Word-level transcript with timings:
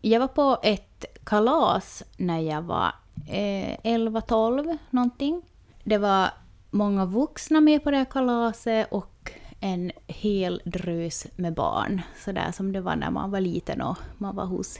jag 0.00 0.20
var 0.20 0.28
på 0.28 0.58
ett 0.62 1.04
kalas 1.24 2.02
när 2.16 2.40
jag 2.40 2.62
var 2.62 2.92
eh, 3.28 3.76
11-12 3.84 4.78
någonting. 4.90 5.42
Det 5.84 5.98
var 5.98 6.30
många 6.70 7.04
vuxna 7.04 7.60
med 7.60 7.84
på 7.84 7.90
det 7.90 7.96
här 7.96 8.04
kalaset 8.04 8.88
och 8.90 9.32
en 9.60 9.92
hel 10.06 10.62
drös 10.64 11.26
med 11.36 11.54
barn. 11.54 12.00
Sådär 12.24 12.52
som 12.52 12.72
det 12.72 12.80
var 12.80 12.96
när 12.96 13.10
man 13.10 13.30
var 13.30 13.40
liten 13.40 13.80
och 13.80 13.98
man 14.18 14.36
var 14.36 14.46
hos 14.46 14.78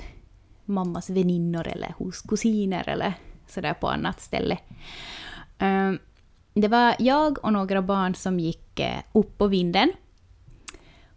mammas 0.64 1.11
väninnor 1.11 1.68
eller 1.68 1.95
hos 1.98 2.23
kusiner 2.23 2.89
eller 2.89 3.14
sådär 3.46 3.75
på 3.75 3.89
annat 3.89 4.21
ställe. 4.21 4.59
Um, 5.59 5.98
det 6.55 6.68
var 6.68 6.95
jag 6.98 7.45
och 7.45 7.52
några 7.52 7.82
barn 7.82 8.14
som 8.14 8.41
gick 8.41 8.80
eh, 8.80 9.00
upp 9.12 9.39
på 9.39 9.46
vinden. 9.46 9.93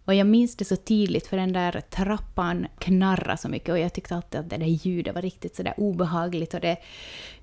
Och 0.05 0.13
jag 0.13 0.27
minns 0.27 0.55
det 0.55 0.65
så 0.65 0.75
tydligt 0.75 1.27
för 1.27 1.37
den 1.37 1.53
där 1.53 1.81
trappan 1.89 2.67
knarrade 2.79 3.37
så 3.37 3.49
mycket 3.49 3.69
och 3.69 3.79
jag 3.79 3.93
tyckte 3.93 4.15
alltid 4.15 4.39
att 4.39 4.49
det 4.49 4.57
där 4.57 4.65
ljudet 4.65 5.15
var 5.15 5.21
riktigt 5.21 5.55
sådär 5.55 5.73
obehagligt 5.77 6.53
och 6.53 6.59
det 6.59 6.77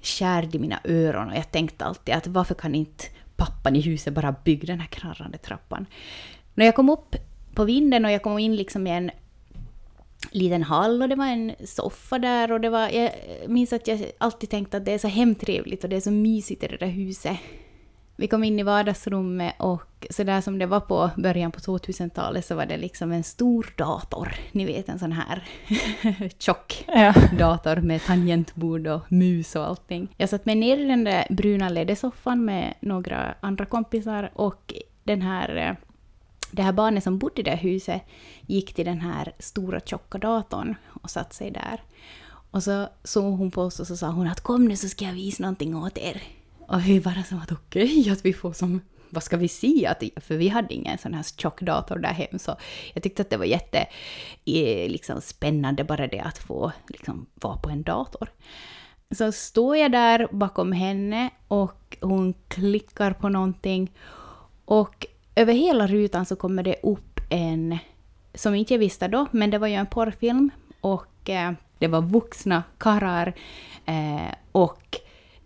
skärde 0.02 0.56
i 0.56 0.60
mina 0.60 0.80
öron 0.84 1.28
och 1.28 1.36
jag 1.36 1.50
tänkte 1.50 1.84
alltid 1.84 2.14
att 2.14 2.26
varför 2.26 2.54
kan 2.54 2.74
inte 2.74 3.04
pappan 3.36 3.76
i 3.76 3.80
huset 3.80 4.14
bara 4.14 4.34
bygga 4.44 4.66
den 4.66 4.80
här 4.80 4.88
knarrande 4.88 5.38
trappan? 5.38 5.86
När 6.54 6.64
jag 6.64 6.74
kom 6.74 6.90
upp 6.90 7.16
på 7.54 7.64
vinden 7.64 8.04
och 8.04 8.10
jag 8.10 8.22
kom 8.22 8.38
in 8.38 8.56
liksom 8.56 8.86
i 8.86 8.90
en 8.90 9.10
liten 10.30 10.62
hall 10.62 11.02
och 11.02 11.08
det 11.08 11.16
var 11.16 11.26
en 11.26 11.52
soffa 11.64 12.18
där 12.18 12.52
och 12.52 12.60
det 12.60 12.68
var, 12.68 12.88
jag 12.88 13.10
minns 13.48 13.72
att 13.72 13.88
jag 13.88 14.10
alltid 14.18 14.50
tänkte 14.50 14.76
att 14.76 14.84
det 14.84 14.92
är 14.92 14.98
så 14.98 15.08
hemtrevligt 15.08 15.84
och 15.84 15.90
det 15.90 15.96
är 15.96 16.00
så 16.00 16.10
mysigt 16.10 16.64
i 16.64 16.66
det 16.66 16.76
där 16.76 16.86
huset. 16.86 17.36
Vi 18.20 18.28
kom 18.28 18.44
in 18.44 18.58
i 18.58 18.62
vardagsrummet 18.62 19.54
och 19.58 20.06
så 20.10 20.22
där 20.22 20.40
som 20.40 20.58
det 20.58 20.66
var 20.66 20.80
på 20.80 21.10
början 21.16 21.52
på 21.52 21.60
2000-talet 21.60 22.44
så 22.44 22.54
var 22.54 22.66
det 22.66 22.76
liksom 22.76 23.12
en 23.12 23.24
stor 23.24 23.74
dator. 23.76 24.34
Ni 24.52 24.64
vet 24.64 24.88
en 24.88 24.98
sån 24.98 25.12
här 25.12 25.44
tjock 26.38 26.84
ja. 26.86 27.14
dator 27.38 27.76
med 27.76 28.02
tangentbord 28.02 28.86
och 28.86 29.12
mus 29.12 29.56
och 29.56 29.66
allting. 29.66 30.14
Jag 30.16 30.28
satt 30.28 30.46
mig 30.46 30.54
ner 30.54 30.78
i 30.78 30.84
den 30.84 31.04
där 31.04 31.26
bruna 31.30 31.68
lädersoffan 31.68 32.44
med 32.44 32.74
några 32.80 33.34
andra 33.40 33.66
kompisar 33.66 34.30
och 34.34 34.74
den 35.04 35.22
här 35.22 35.56
eh, 35.56 35.76
det 36.50 36.62
här 36.62 36.72
barnet 36.72 37.04
som 37.04 37.18
bodde 37.18 37.40
i 37.40 37.44
det 37.44 37.56
huset 37.56 38.02
gick 38.46 38.74
till 38.74 38.86
den 38.86 39.00
här 39.00 39.32
stora 39.38 39.80
tjocka 39.80 40.18
datorn 40.18 40.74
och 41.02 41.10
satte 41.10 41.34
sig 41.34 41.50
där. 41.50 41.82
Och 42.50 42.62
så 42.62 42.88
såg 43.04 43.38
hon 43.38 43.50
på 43.50 43.62
oss 43.62 43.80
och 43.80 43.86
så 43.86 43.96
sa 43.96 44.10
hon 44.10 44.26
att 44.26 44.40
kom 44.40 44.64
nu 44.64 44.76
så 44.76 44.88
ska 44.88 45.04
jag 45.04 45.12
visa 45.12 45.42
någonting 45.42 45.76
åt 45.76 45.98
er. 45.98 46.22
Och 46.70 46.88
vi 46.88 47.00
bara 47.00 47.22
som 47.22 47.38
att 47.38 47.52
okej, 47.52 48.00
okay, 48.00 48.12
att 48.12 48.24
vi 48.24 48.32
får 48.32 48.52
som, 48.52 48.80
vad 49.10 49.22
ska 49.22 49.36
vi 49.36 49.48
se? 49.48 49.86
Att, 49.86 50.02
för 50.24 50.36
vi 50.36 50.48
hade 50.48 50.74
ingen 50.74 50.98
sån 50.98 51.14
här 51.14 51.22
tjock 51.22 51.60
dator 51.60 51.98
där 51.98 52.12
hem, 52.12 52.38
så 52.38 52.56
jag 52.94 53.02
tyckte 53.02 53.22
att 53.22 53.30
det 53.30 53.36
var 53.36 53.44
jätte 53.44 53.86
liksom, 54.88 55.20
spännande 55.20 55.84
bara 55.84 56.06
det 56.06 56.20
att 56.20 56.38
få 56.38 56.72
liksom, 56.88 57.26
vara 57.34 57.56
på 57.56 57.70
en 57.70 57.82
dator. 57.82 58.28
Så 59.10 59.32
står 59.32 59.76
jag 59.76 59.92
där 59.92 60.28
bakom 60.32 60.72
henne 60.72 61.30
och 61.48 61.96
hon 62.00 62.34
klickar 62.48 63.12
på 63.12 63.28
någonting 63.28 63.92
och 64.64 65.06
över 65.34 65.52
hela 65.52 65.86
rutan 65.86 66.26
så 66.26 66.36
kommer 66.36 66.62
det 66.62 66.76
upp 66.82 67.20
en, 67.30 67.78
som 68.34 68.54
inte 68.54 68.74
jag 68.74 68.78
visste 68.78 69.08
då, 69.08 69.26
men 69.30 69.50
det 69.50 69.58
var 69.58 69.68
ju 69.68 69.74
en 69.74 69.86
porrfilm 69.86 70.50
och 70.80 71.30
eh, 71.30 71.52
det 71.78 71.88
var 71.88 72.02
vuxna 72.02 72.62
karlar 72.78 73.34
eh, 73.86 74.34
och 74.52 75.00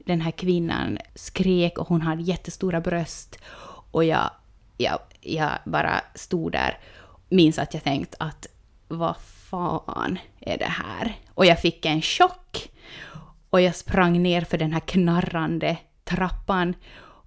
den 0.04 0.20
här 0.20 0.30
kvinnan 0.30 0.98
skrek 1.14 1.78
och 1.78 1.88
hon 1.88 2.00
hade 2.00 2.22
jättestora 2.22 2.80
bröst. 2.80 3.38
Och 3.90 4.04
jag, 4.04 4.30
jag, 4.76 4.98
jag 5.20 5.50
bara 5.64 6.00
stod 6.14 6.52
där, 6.52 6.78
minns 7.28 7.58
att 7.58 7.74
jag 7.74 7.84
tänkte 7.84 8.16
att 8.20 8.46
vad 8.88 9.16
fan 9.16 10.18
är 10.40 10.58
det 10.58 10.64
här? 10.64 11.18
Och 11.34 11.46
jag 11.46 11.60
fick 11.60 11.86
en 11.86 12.02
chock. 12.02 12.70
Och 13.50 13.60
jag 13.60 13.76
sprang 13.76 14.22
ner 14.22 14.40
för 14.40 14.58
den 14.58 14.72
här 14.72 14.80
knarrande 14.80 15.76
trappan 16.04 16.74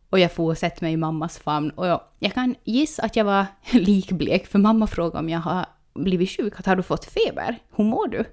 och 0.09 0.19
jag 0.19 0.31
får 0.31 0.55
sätta 0.55 0.85
mig 0.85 0.93
i 0.93 0.97
mammas 0.97 1.39
famn. 1.39 1.69
Och 1.69 1.87
jag, 1.87 2.01
jag, 2.19 2.33
kan 2.33 2.55
gissa 2.63 3.03
att 3.03 3.15
jag 3.15 3.25
var 3.25 3.45
likblek, 3.71 4.47
för 4.47 4.59
mamma 4.59 4.87
frågade 4.87 5.19
om 5.19 5.29
jag 5.29 5.39
har 5.39 5.65
blivit 5.93 6.29
sjuk, 6.29 6.59
att 6.59 6.65
har 6.65 6.75
du 6.75 6.83
fått 6.83 7.05
feber? 7.05 7.59
Hur 7.75 7.83
mår 7.83 8.07
du? 8.07 8.25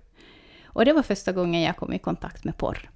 Och 0.66 0.84
det 0.84 0.92
var 0.92 1.02
första 1.02 1.32
gången 1.32 1.62
jag 1.62 1.76
kom 1.76 1.92
i 1.92 1.98
kontakt 1.98 2.44
med 2.44 2.56
porr. 2.56 2.90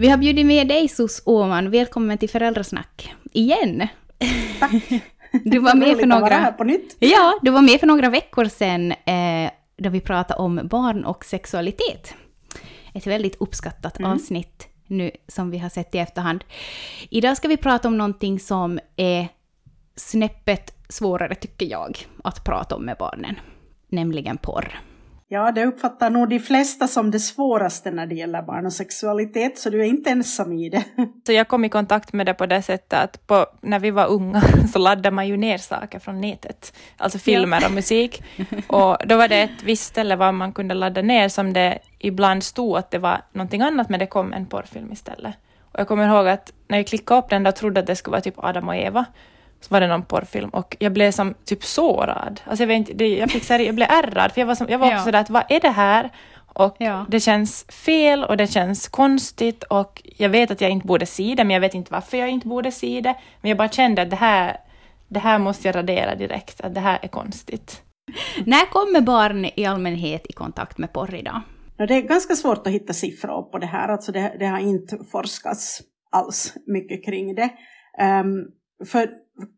Vi 0.00 0.08
har 0.08 0.16
bjudit 0.16 0.46
med 0.46 0.68
dig 0.68 0.88
Sus 0.88 1.22
Åman, 1.24 1.70
välkommen 1.70 2.18
till 2.18 2.28
Föräldrasnack. 2.28 3.14
Igen! 3.32 3.88
Tack! 4.60 4.72
Du 5.44 5.58
var 5.58 5.74
med 5.74 5.98
för 5.98 6.06
några... 6.06 6.52
på 6.52 6.64
nytt. 6.64 6.96
Ja, 6.98 7.38
du 7.42 7.50
var 7.50 7.62
med 7.62 7.80
för 7.80 7.86
några 7.86 8.10
veckor 8.10 8.44
sedan 8.44 8.92
eh, 8.92 9.50
då 9.76 9.90
vi 9.90 10.00
pratade 10.00 10.40
om 10.40 10.60
barn 10.64 11.04
och 11.04 11.24
sexualitet. 11.24 12.14
Ett 12.94 13.06
väldigt 13.06 13.36
uppskattat 13.40 13.98
mm. 13.98 14.10
avsnitt 14.10 14.68
nu 14.86 15.10
som 15.28 15.50
vi 15.50 15.58
har 15.58 15.68
sett 15.68 15.94
i 15.94 15.98
efterhand. 15.98 16.44
Idag 17.10 17.36
ska 17.36 17.48
vi 17.48 17.56
prata 17.56 17.88
om 17.88 17.98
någonting 17.98 18.40
som 18.40 18.78
är 18.96 19.28
snäppet 19.96 20.74
svårare, 20.88 21.34
tycker 21.34 21.66
jag, 21.66 21.98
att 22.24 22.44
prata 22.44 22.76
om 22.76 22.84
med 22.84 22.96
barnen, 22.98 23.40
nämligen 23.88 24.38
porr. 24.38 24.80
Ja, 25.30 25.52
det 25.52 25.64
uppfattar 25.64 26.10
nog 26.10 26.28
de 26.28 26.40
flesta 26.40 26.86
som 26.86 27.10
det 27.10 27.20
svåraste 27.20 27.90
när 27.90 28.06
det 28.06 28.14
gäller 28.14 28.42
barn 28.42 28.66
och 28.66 28.72
sexualitet, 28.72 29.58
så 29.58 29.70
du 29.70 29.80
är 29.80 29.84
inte 29.84 30.10
ensam 30.10 30.52
i 30.52 30.68
det. 30.68 30.84
Så 31.26 31.32
jag 31.32 31.48
kom 31.48 31.64
i 31.64 31.68
kontakt 31.68 32.12
med 32.12 32.26
det 32.26 32.34
på 32.34 32.46
det 32.46 32.62
sättet 32.62 32.92
att 32.92 33.26
på, 33.26 33.46
när 33.60 33.78
vi 33.78 33.90
var 33.90 34.06
unga 34.06 34.42
så 34.72 34.78
laddade 34.78 35.10
man 35.10 35.28
ju 35.28 35.36
ner 35.36 35.58
saker 35.58 35.98
från 35.98 36.20
nätet, 36.20 36.72
alltså 36.96 37.18
filmer 37.18 37.66
och 37.66 37.72
musik. 37.72 38.22
Och 38.66 38.96
då 39.06 39.16
var 39.16 39.28
det 39.28 39.42
ett 39.42 39.62
visst 39.62 39.84
ställe 39.84 40.16
var 40.16 40.32
man 40.32 40.52
kunde 40.52 40.74
ladda 40.74 41.02
ner 41.02 41.28
som 41.28 41.52
det 41.52 41.78
ibland 41.98 42.44
stod 42.44 42.76
att 42.76 42.90
det 42.90 42.98
var 42.98 43.20
någonting 43.32 43.62
annat, 43.62 43.88
men 43.88 44.00
det 44.00 44.06
kom 44.06 44.32
en 44.32 44.46
porrfilm 44.46 44.92
istället. 44.92 45.34
Och 45.72 45.80
jag 45.80 45.88
kommer 45.88 46.08
ihåg 46.08 46.28
att 46.28 46.52
när 46.68 46.78
jag 46.78 46.86
klickade 46.86 47.20
upp 47.20 47.30
den 47.30 47.46
och 47.46 47.56
trodde 47.56 47.80
att 47.80 47.86
det 47.86 47.96
skulle 47.96 48.12
vara 48.12 48.22
typ 48.22 48.38
Adam 48.38 48.68
och 48.68 48.76
Eva, 48.76 49.04
så 49.60 49.74
var 49.74 49.80
det 49.80 49.86
någon 49.86 50.04
porrfilm 50.04 50.50
och 50.50 50.76
jag 50.78 50.92
blev 50.92 51.10
som 51.10 51.34
typ 51.44 51.64
sårad. 51.64 52.40
Alltså 52.44 52.62
jag, 52.62 52.68
vet 52.68 52.76
inte, 52.76 52.92
det, 52.92 53.08
jag, 53.08 53.30
fick 53.30 53.44
så 53.44 53.52
här, 53.52 53.60
jag 53.60 53.74
blev 53.74 53.90
ärrad 53.90 54.32
för 54.32 54.40
jag 54.40 54.46
var, 54.46 54.54
som, 54.54 54.66
jag 54.68 54.78
var 54.78 54.92
också 54.92 55.04
sådär 55.04 55.20
att 55.20 55.30
vad 55.30 55.44
är 55.48 55.60
det 55.60 55.70
här? 55.70 56.10
Och 56.46 56.76
ja. 56.78 57.06
det 57.08 57.20
känns 57.20 57.64
fel 57.64 58.24
och 58.24 58.36
det 58.36 58.46
känns 58.46 58.88
konstigt 58.88 59.64
och 59.64 60.02
jag 60.16 60.28
vet 60.28 60.50
att 60.50 60.60
jag 60.60 60.70
inte 60.70 60.86
borde 60.86 61.06
se 61.06 61.34
det 61.36 61.44
men 61.44 61.54
jag 61.54 61.60
vet 61.60 61.74
inte 61.74 61.92
varför 61.92 62.16
jag 62.16 62.28
inte 62.28 62.46
borde 62.46 62.70
se 62.70 63.00
det. 63.00 63.14
Men 63.40 63.48
jag 63.48 63.58
bara 63.58 63.68
kände 63.68 64.02
att 64.02 64.10
det 64.10 64.16
här, 64.16 64.56
det 65.08 65.20
här 65.20 65.38
måste 65.38 65.68
jag 65.68 65.76
radera 65.76 66.14
direkt, 66.14 66.60
att 66.60 66.74
det 66.74 66.80
här 66.80 66.98
är 67.02 67.08
konstigt. 67.08 67.82
När 68.46 68.70
kommer 68.70 69.00
barn 69.00 69.44
i 69.56 69.66
allmänhet 69.66 70.26
i 70.28 70.32
kontakt 70.32 70.78
med 70.78 70.92
porr 70.92 71.14
idag? 71.14 71.40
Det 71.76 71.94
är 71.94 72.00
ganska 72.00 72.34
svårt 72.34 72.66
att 72.66 72.72
hitta 72.72 72.92
siffror 72.92 73.42
på 73.42 73.58
det 73.58 73.66
här, 73.66 73.88
alltså 73.88 74.12
det, 74.12 74.36
det 74.38 74.46
har 74.46 74.58
inte 74.58 74.98
forskats 75.12 75.80
alls 76.10 76.54
mycket 76.66 77.04
kring 77.04 77.34
det. 77.34 77.50
Um, 78.02 78.46
för 78.86 79.10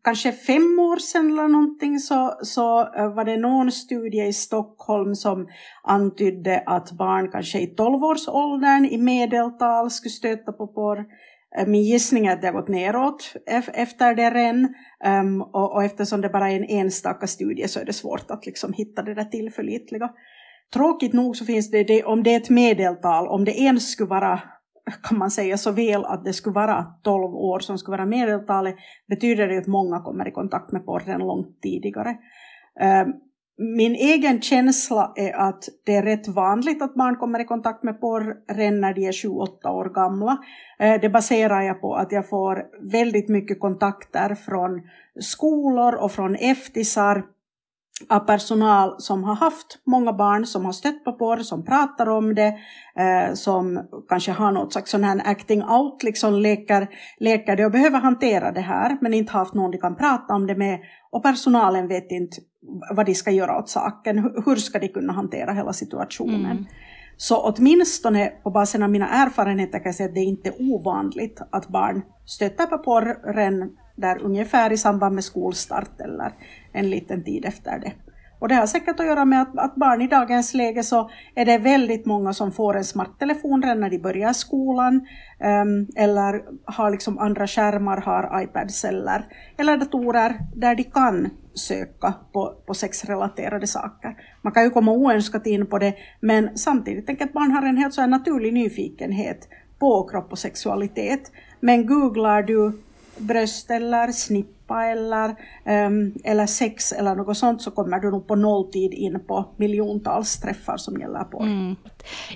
kanske 0.03 0.31
fem 0.31 0.79
år 0.79 0.97
sedan 0.97 1.31
eller 1.31 1.47
någonting 1.47 1.99
så, 1.99 2.33
så 2.41 2.93
eh, 2.95 3.13
var 3.13 3.25
det 3.25 3.37
någon 3.37 3.71
studie 3.71 4.27
i 4.27 4.33
Stockholm 4.33 5.15
som 5.15 5.47
antydde 5.83 6.63
att 6.65 6.91
barn 6.91 7.31
kanske 7.31 7.59
i 7.59 7.75
12-årsåldern 7.77 8.85
i 8.85 8.97
medeltal 8.97 9.91
skulle 9.91 10.11
stöta 10.11 10.51
på 10.51 10.67
porr. 10.67 11.05
Eh, 11.57 11.67
min 11.67 11.83
gissning 11.83 12.25
är 12.25 12.33
att 12.33 12.41
det 12.41 12.47
har 12.47 12.53
gått 12.53 12.67
neråt 12.67 13.33
efter 13.73 14.15
det 14.15 14.29
redan. 14.29 14.67
Um, 15.05 15.41
och, 15.41 15.73
och 15.73 15.83
eftersom 15.83 16.21
det 16.21 16.29
bara 16.29 16.51
är 16.51 16.55
en 16.55 16.69
enstaka 16.69 17.27
studie 17.27 17.67
så 17.67 17.79
är 17.79 17.85
det 17.85 17.93
svårt 17.93 18.31
att 18.31 18.45
liksom 18.45 18.73
hitta 18.73 19.01
det 19.01 19.13
där 19.13 19.25
tillförlitliga. 19.25 20.09
Tråkigt 20.73 21.13
nog 21.13 21.37
så 21.37 21.45
finns 21.45 21.71
det, 21.71 21.83
det, 21.83 22.03
om 22.03 22.23
det 22.23 22.33
är 22.33 22.37
ett 22.37 22.49
medeltal, 22.49 23.27
om 23.27 23.45
det 23.45 23.59
ens 23.59 23.91
skulle 23.91 24.09
vara 24.09 24.41
kan 25.03 25.17
man 25.17 25.31
säga 25.31 25.57
så 25.57 25.71
väl 25.71 26.05
att 26.05 26.25
det 26.25 26.33
skulle 26.33 26.53
vara 26.53 26.85
12 27.03 27.35
år 27.35 27.59
som 27.59 27.77
skulle 27.77 27.97
vara 27.97 28.05
medeltalet, 28.05 28.75
betyder 29.07 29.47
det 29.47 29.57
att 29.57 29.67
många 29.67 30.01
kommer 30.01 30.27
i 30.27 30.31
kontakt 30.31 30.71
med 30.71 30.85
porren 30.85 31.19
långt 31.19 31.61
tidigare. 31.61 32.09
Eh, 32.81 33.07
min 33.57 33.95
egen 33.95 34.41
känsla 34.41 35.13
är 35.15 35.33
att 35.33 35.63
det 35.85 35.95
är 35.95 36.03
rätt 36.03 36.27
vanligt 36.27 36.81
att 36.81 36.95
barn 36.95 37.15
kommer 37.15 37.39
i 37.39 37.45
kontakt 37.45 37.83
med 37.83 38.01
porr 38.01 38.35
redan 38.53 38.81
när 38.81 38.93
de 38.93 39.07
är 39.07 39.11
7-8 39.11 39.69
år 39.69 39.93
gamla. 39.93 40.37
Eh, 40.79 41.01
det 41.01 41.09
baserar 41.09 41.61
jag 41.61 41.81
på 41.81 41.95
att 41.95 42.11
jag 42.11 42.29
får 42.29 42.63
väldigt 42.91 43.29
mycket 43.29 43.59
kontakter 43.59 44.35
från 44.35 44.81
skolor 45.19 45.95
och 45.95 46.11
från 46.11 46.35
eftisar 46.35 47.23
av 48.09 48.19
personal 48.19 48.95
som 48.97 49.23
har 49.23 49.35
haft 49.35 49.79
många 49.85 50.13
barn, 50.13 50.45
som 50.45 50.65
har 50.65 50.71
stött 50.71 51.03
på 51.03 51.13
porr, 51.13 51.37
som 51.37 51.65
pratar 51.65 52.09
om 52.09 52.35
det, 52.35 52.47
eh, 52.95 53.33
som 53.33 53.79
kanske 54.09 54.31
har 54.31 54.51
något 54.51 54.71
slags 54.71 54.91
sån 54.91 55.03
här 55.03 55.21
acting 55.25 55.63
out, 55.63 56.03
liksom 56.03 56.33
leker, 56.33 56.87
leker 57.19 57.55
det 57.55 57.65
och 57.65 57.71
behöver 57.71 57.99
hantera 57.99 58.51
det 58.51 58.61
här, 58.61 58.97
men 59.01 59.13
inte 59.13 59.31
haft 59.31 59.53
någon 59.53 59.71
de 59.71 59.77
kan 59.77 59.95
prata 59.95 60.33
om 60.33 60.47
det 60.47 60.55
med. 60.55 60.79
Och 61.11 61.23
personalen 61.23 61.87
vet 61.87 62.11
inte 62.11 62.37
vad 62.95 63.05
de 63.05 63.15
ska 63.15 63.31
göra 63.31 63.57
åt 63.57 63.69
saken, 63.69 64.17
hur 64.45 64.55
ska 64.55 64.79
de 64.79 64.87
kunna 64.87 65.13
hantera 65.13 65.53
hela 65.53 65.73
situationen. 65.73 66.51
Mm. 66.51 66.65
Så 67.17 67.41
åtminstone 67.41 68.27
på 68.43 68.51
basen 68.51 68.83
av 68.83 68.89
mina 68.89 69.07
erfarenheter 69.07 69.79
kan 69.79 69.85
jag 69.85 69.95
säga 69.95 70.09
att 70.09 70.15
det 70.15 70.21
är 70.21 70.25
inte 70.25 70.51
ovanligt 70.59 71.41
att 71.51 71.67
barn 71.67 72.01
stöter 72.25 72.65
på 72.65 72.77
porren 72.77 73.69
där 73.95 74.21
ungefär 74.21 74.71
i 74.71 74.77
samband 74.77 75.15
med 75.15 75.23
skolstart 75.23 76.01
eller 76.01 76.31
en 76.71 76.89
liten 76.89 77.23
tid 77.23 77.45
efter 77.45 77.79
det. 77.79 77.93
Och 78.41 78.47
det 78.47 78.55
har 78.55 78.67
säkert 78.67 78.99
att 78.99 79.05
göra 79.05 79.25
med 79.25 79.41
att, 79.41 79.57
att, 79.57 79.75
barn 79.75 80.01
i 80.01 80.07
dagens 80.07 80.53
läge 80.53 80.83
så 80.83 81.09
är 81.35 81.45
det 81.45 81.57
väldigt 81.57 82.05
många 82.05 82.33
som 82.33 82.51
får 82.51 82.77
en 82.77 82.83
smarttelefon 82.83 83.61
redan 83.61 83.79
när 83.79 83.89
de 83.89 83.97
börjar 83.97 84.33
skolan 84.33 85.07
um, 85.39 85.87
eller 85.95 86.41
har 86.65 86.91
liksom 86.91 87.19
andra 87.19 87.47
skärmar, 87.47 87.97
har 87.97 88.41
iPads 88.43 88.85
eller, 88.85 89.25
eller 89.57 89.77
datorer 89.77 90.39
där 90.55 90.75
de 90.75 90.83
kan 90.83 91.29
söka 91.53 92.13
på, 92.33 92.53
på 92.65 92.73
sexrelaterade 92.73 93.67
saker. 93.67 94.15
Man 94.41 94.53
kan 94.53 94.63
ju 94.63 94.69
komma 94.69 94.91
oönskat 94.91 95.47
in 95.47 95.65
på 95.65 95.77
det 95.77 95.93
men 96.19 96.57
samtidigt 96.57 97.07
tänker 97.07 97.21
jag 97.21 97.27
att 97.27 97.33
barn 97.33 97.51
har 97.51 97.63
en 97.63 97.77
helt 97.77 97.93
så 97.93 98.07
naturlig 98.07 98.53
nyfikenhet 98.53 99.47
på 99.79 100.03
kropp 100.03 100.31
och 100.31 100.39
sexualitet. 100.39 101.31
Men 101.59 101.85
googlar 101.85 102.43
du 102.43 102.81
bröst 103.21 103.71
eller 103.71 104.11
snippa 104.11 104.85
eller, 104.85 105.35
um, 105.87 106.13
eller 106.23 106.45
sex 106.45 106.91
eller 106.91 107.15
något 107.15 107.37
sånt 107.37 107.61
så 107.61 107.71
kommer 107.71 107.99
du 107.99 108.11
nog 108.11 108.27
på 108.27 108.35
nolltid 108.35 108.93
in 108.93 109.19
på 109.27 109.45
miljontals 109.57 110.39
träffar 110.39 110.77
som 110.77 110.99
gäller 110.99 111.23
på. 111.23 111.41
Mm. 111.41 111.75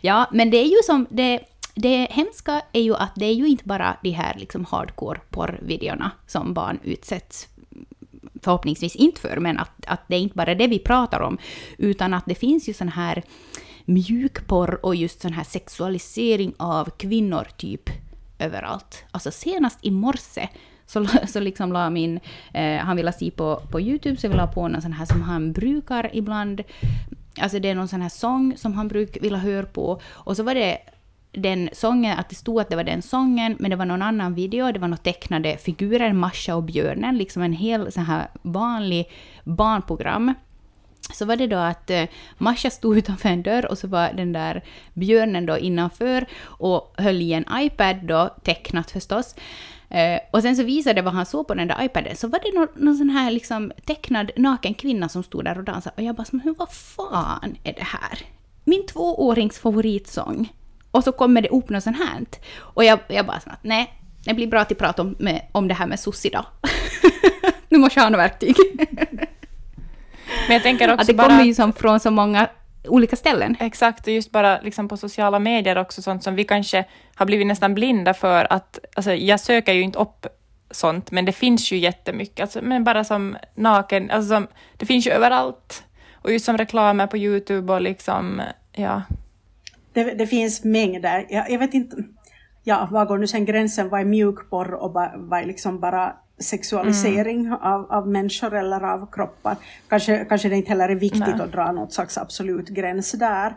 Ja, 0.02 0.30
men 0.32 0.50
det 0.50 0.58
är 0.58 0.68
ju 0.68 0.84
som 0.84 1.08
det 1.10 1.40
det 1.76 2.08
hemska 2.12 2.62
är 2.74 2.82
ju 2.82 2.96
att 2.96 3.12
det 3.16 3.26
är 3.26 3.34
ju 3.34 3.48
inte 3.48 3.64
bara 3.64 3.98
de 4.04 4.10
här 4.10 4.36
liksom 4.38 4.66
hardcore 4.66 5.20
porrvideorna 5.30 6.12
som 6.28 6.54
barn 6.54 6.80
utsätts 6.84 7.48
förhoppningsvis 8.44 8.96
inte 8.96 9.22
för, 9.22 9.38
men 9.38 9.60
att, 9.60 9.86
att 9.88 10.00
det 10.08 10.16
är 10.16 10.20
inte 10.20 10.36
bara 10.36 10.56
det 10.56 10.68
vi 10.68 10.80
pratar 10.80 11.20
om, 11.20 11.38
utan 11.78 12.14
att 12.14 12.26
det 12.26 12.36
finns 12.36 12.70
ju 12.70 12.74
sån 12.74 12.90
här 12.90 13.24
mjukporr 13.86 14.86
och 14.86 14.96
just 14.96 15.22
sån 15.22 15.34
här 15.34 15.44
sexualisering 15.44 16.54
av 16.58 16.90
kvinnor 16.90 17.48
typ 17.58 17.90
överallt. 18.40 19.04
Alltså 19.12 19.32
senast 19.32 19.80
i 19.82 19.92
morse 19.92 20.50
så, 20.86 21.06
så 21.28 21.40
liksom 21.40 21.72
la 21.72 21.90
min, 21.90 22.20
eh, 22.54 22.78
han 22.78 22.98
ville 22.98 23.12
se 23.12 23.32
på, 23.32 23.62
på 23.72 23.82
YouTube, 23.82 24.18
så 24.18 24.26
jag 24.26 24.32
ville 24.32 24.48
på 24.48 24.68
någon 24.68 24.82
sån 24.82 24.94
här 24.94 25.06
som 25.06 25.22
han 25.22 25.52
brukar 25.52 26.10
ibland, 26.14 26.62
alltså 27.40 27.60
det 27.60 27.70
är 27.70 27.76
någon 27.76 27.88
sån 27.88 28.02
här 28.02 28.10
sång 28.10 28.58
som 28.58 28.74
han 28.74 28.88
brukar 28.88 29.22
vilja 29.22 29.38
höra 29.38 29.66
på, 29.66 30.02
och 30.06 30.36
så 30.38 30.44
var 30.44 30.56
det 30.56 30.78
den 31.32 31.70
sången, 31.74 32.20
att 32.20 32.30
det 32.30 32.36
stod 32.36 32.62
att 32.62 32.70
det 32.70 32.76
var 32.76 32.84
den 32.84 33.02
sången, 33.02 33.56
men 33.60 33.72
det 33.72 33.76
var 33.76 33.86
någon 33.86 34.02
annan 34.02 34.34
video, 34.34 34.72
det 34.72 34.80
var 34.80 34.88
några 34.88 35.04
tecknade 35.04 35.58
figurer, 35.58 36.14
Masha 36.14 36.56
och 36.56 36.64
björnen, 36.64 37.18
liksom 37.18 37.42
en 37.42 37.54
hel 37.54 37.92
sån 37.92 38.04
här 38.04 38.28
vanlig 38.42 39.10
barnprogram. 39.44 40.34
Så 41.14 41.26
var 41.26 41.36
det 41.36 41.48
då 41.48 41.58
att 41.58 41.90
eh, 41.90 42.04
Masha 42.38 42.70
stod 42.70 42.98
utanför 42.98 43.30
en 43.30 43.44
dörr 43.44 43.66
och 43.66 43.78
så 43.78 43.88
var 43.88 44.14
den 44.14 44.34
där 44.34 44.64
björnen 44.94 45.46
då 45.46 45.58
innanför 45.58 46.26
och 46.44 46.94
höll 46.98 47.22
i 47.22 47.34
en 47.34 47.46
iPad 47.54 47.96
då, 48.04 48.30
tecknat 48.44 48.92
förstås. 48.92 49.36
Eh, 49.90 50.20
och 50.32 50.42
sen 50.42 50.56
så 50.56 50.64
visade 50.64 51.02
vad 51.02 51.14
han 51.14 51.26
såg 51.26 51.48
på 51.48 51.54
den 51.54 51.68
där 51.68 51.84
iPaden, 51.84 52.16
så 52.16 52.28
var 52.28 52.40
det 52.40 52.60
någon, 52.60 52.68
någon 52.76 52.98
sån 52.98 53.10
här 53.10 53.32
liksom 53.32 53.72
tecknad 53.86 54.32
naken 54.36 54.74
kvinna 54.74 55.10
som 55.10 55.24
stod 55.24 55.44
där 55.44 55.58
och 55.58 55.64
dansade. 55.64 55.94
Och 55.98 56.04
jag 56.04 56.16
bara, 56.16 56.26
men 56.32 56.56
vad 56.58 56.70
fan 56.70 57.58
är 57.64 57.74
det 57.74 57.84
här? 57.84 58.20
Min 58.64 58.86
tvåårings 58.86 59.60
favoritsång. 59.60 60.54
Och 60.92 61.04
så 61.04 61.12
kommer 61.12 61.42
det 61.42 61.50
upp 61.50 61.70
något 61.70 61.84
sånt 61.84 61.98
här. 61.98 62.26
Och 62.58 62.84
jag, 62.84 63.00
jag 63.08 63.26
bara, 63.26 63.40
nej, 63.62 63.94
det 64.26 64.34
blir 64.34 64.48
bra 64.48 64.62
att 64.62 64.78
prata 64.78 65.02
om, 65.02 65.16
med, 65.20 65.42
om 65.52 65.68
det 65.68 65.74
här 65.74 65.88
med 65.88 66.00
Susi 66.00 66.30
då. 66.34 66.46
nu 67.70 67.78
måste 67.78 68.00
jag 68.00 68.04
ha 68.04 68.10
något 68.10 68.20
verktyg. 68.20 68.56
Men 70.48 70.54
jag 70.54 70.64
tänker 70.64 70.90
också 70.90 71.02
att 71.02 71.08
det 71.08 71.14
bara... 71.14 71.28
kommer 71.28 71.44
ju 71.44 71.54
som 71.54 71.74
från 71.74 72.00
så 72.00 72.12
många 72.12 72.50
olika 72.88 73.16
ställen. 73.16 73.56
Exakt, 73.60 74.08
och 74.08 74.14
just 74.14 74.32
bara 74.32 74.62
liksom 74.62 74.88
på 74.88 74.98
sociala 74.98 75.40
medier 75.40 75.78
också, 75.78 76.02
sånt 76.02 76.24
som 76.24 76.36
vi 76.36 76.44
kanske 76.44 76.86
har 77.16 77.26
blivit 77.26 77.48
nästan 77.48 77.74
blinda 77.74 78.14
för 78.14 78.54
att, 78.54 78.80
alltså 78.96 79.14
jag 79.14 79.40
söker 79.40 79.74
ju 79.74 79.82
inte 79.82 80.00
upp 80.00 80.28
sånt, 80.72 81.12
men 81.12 81.26
det 81.26 81.32
finns 81.32 81.72
ju 81.72 81.78
jättemycket, 81.78 82.40
alltså, 82.40 82.60
men 82.62 82.84
bara 82.84 83.04
som 83.04 83.38
naken, 83.56 84.12
alltså 84.12 84.30
som, 84.30 84.48
det 84.78 84.86
finns 84.86 85.08
ju 85.08 85.12
överallt. 85.12 85.84
Och 86.14 86.32
just 86.32 86.46
som 86.46 86.58
reklamer 86.58 87.08
på 87.08 87.18
Youtube 87.18 87.74
och 87.74 87.82
liksom, 87.82 88.42
ja. 88.72 89.02
Det, 89.94 90.04
det 90.04 90.28
finns 90.28 90.64
mängder, 90.64 91.26
jag, 91.30 91.52
jag 91.52 91.60
vet 91.60 91.74
inte, 91.74 91.98
ja, 92.64 92.88
var 92.92 93.06
går 93.06 93.18
nu 93.18 93.28
sen 93.28 93.46
gränsen, 93.46 93.90
vad 93.90 94.02
är 94.02 94.06
mjukporr 94.06 94.74
och 94.74 94.94
vad 94.94 95.40
är 95.40 95.46
liksom 95.46 95.80
bara 95.80 96.16
sexualisering 96.40 97.46
mm. 97.46 97.54
av, 97.54 97.92
av 97.92 98.08
människor 98.08 98.56
eller 98.56 98.84
av 98.84 99.12
kroppar. 99.12 99.58
Kanske, 99.90 100.26
kanske 100.26 100.50
det 100.50 100.56
inte 100.56 100.70
heller 100.70 100.90
är 100.90 100.96
viktigt 100.96 101.20
Nej. 101.20 101.42
att 101.42 101.52
dra 101.52 101.72
något 101.72 101.94
slags 101.94 102.18
absolut 102.18 102.70
gräns 102.70 103.12
där. 103.12 103.56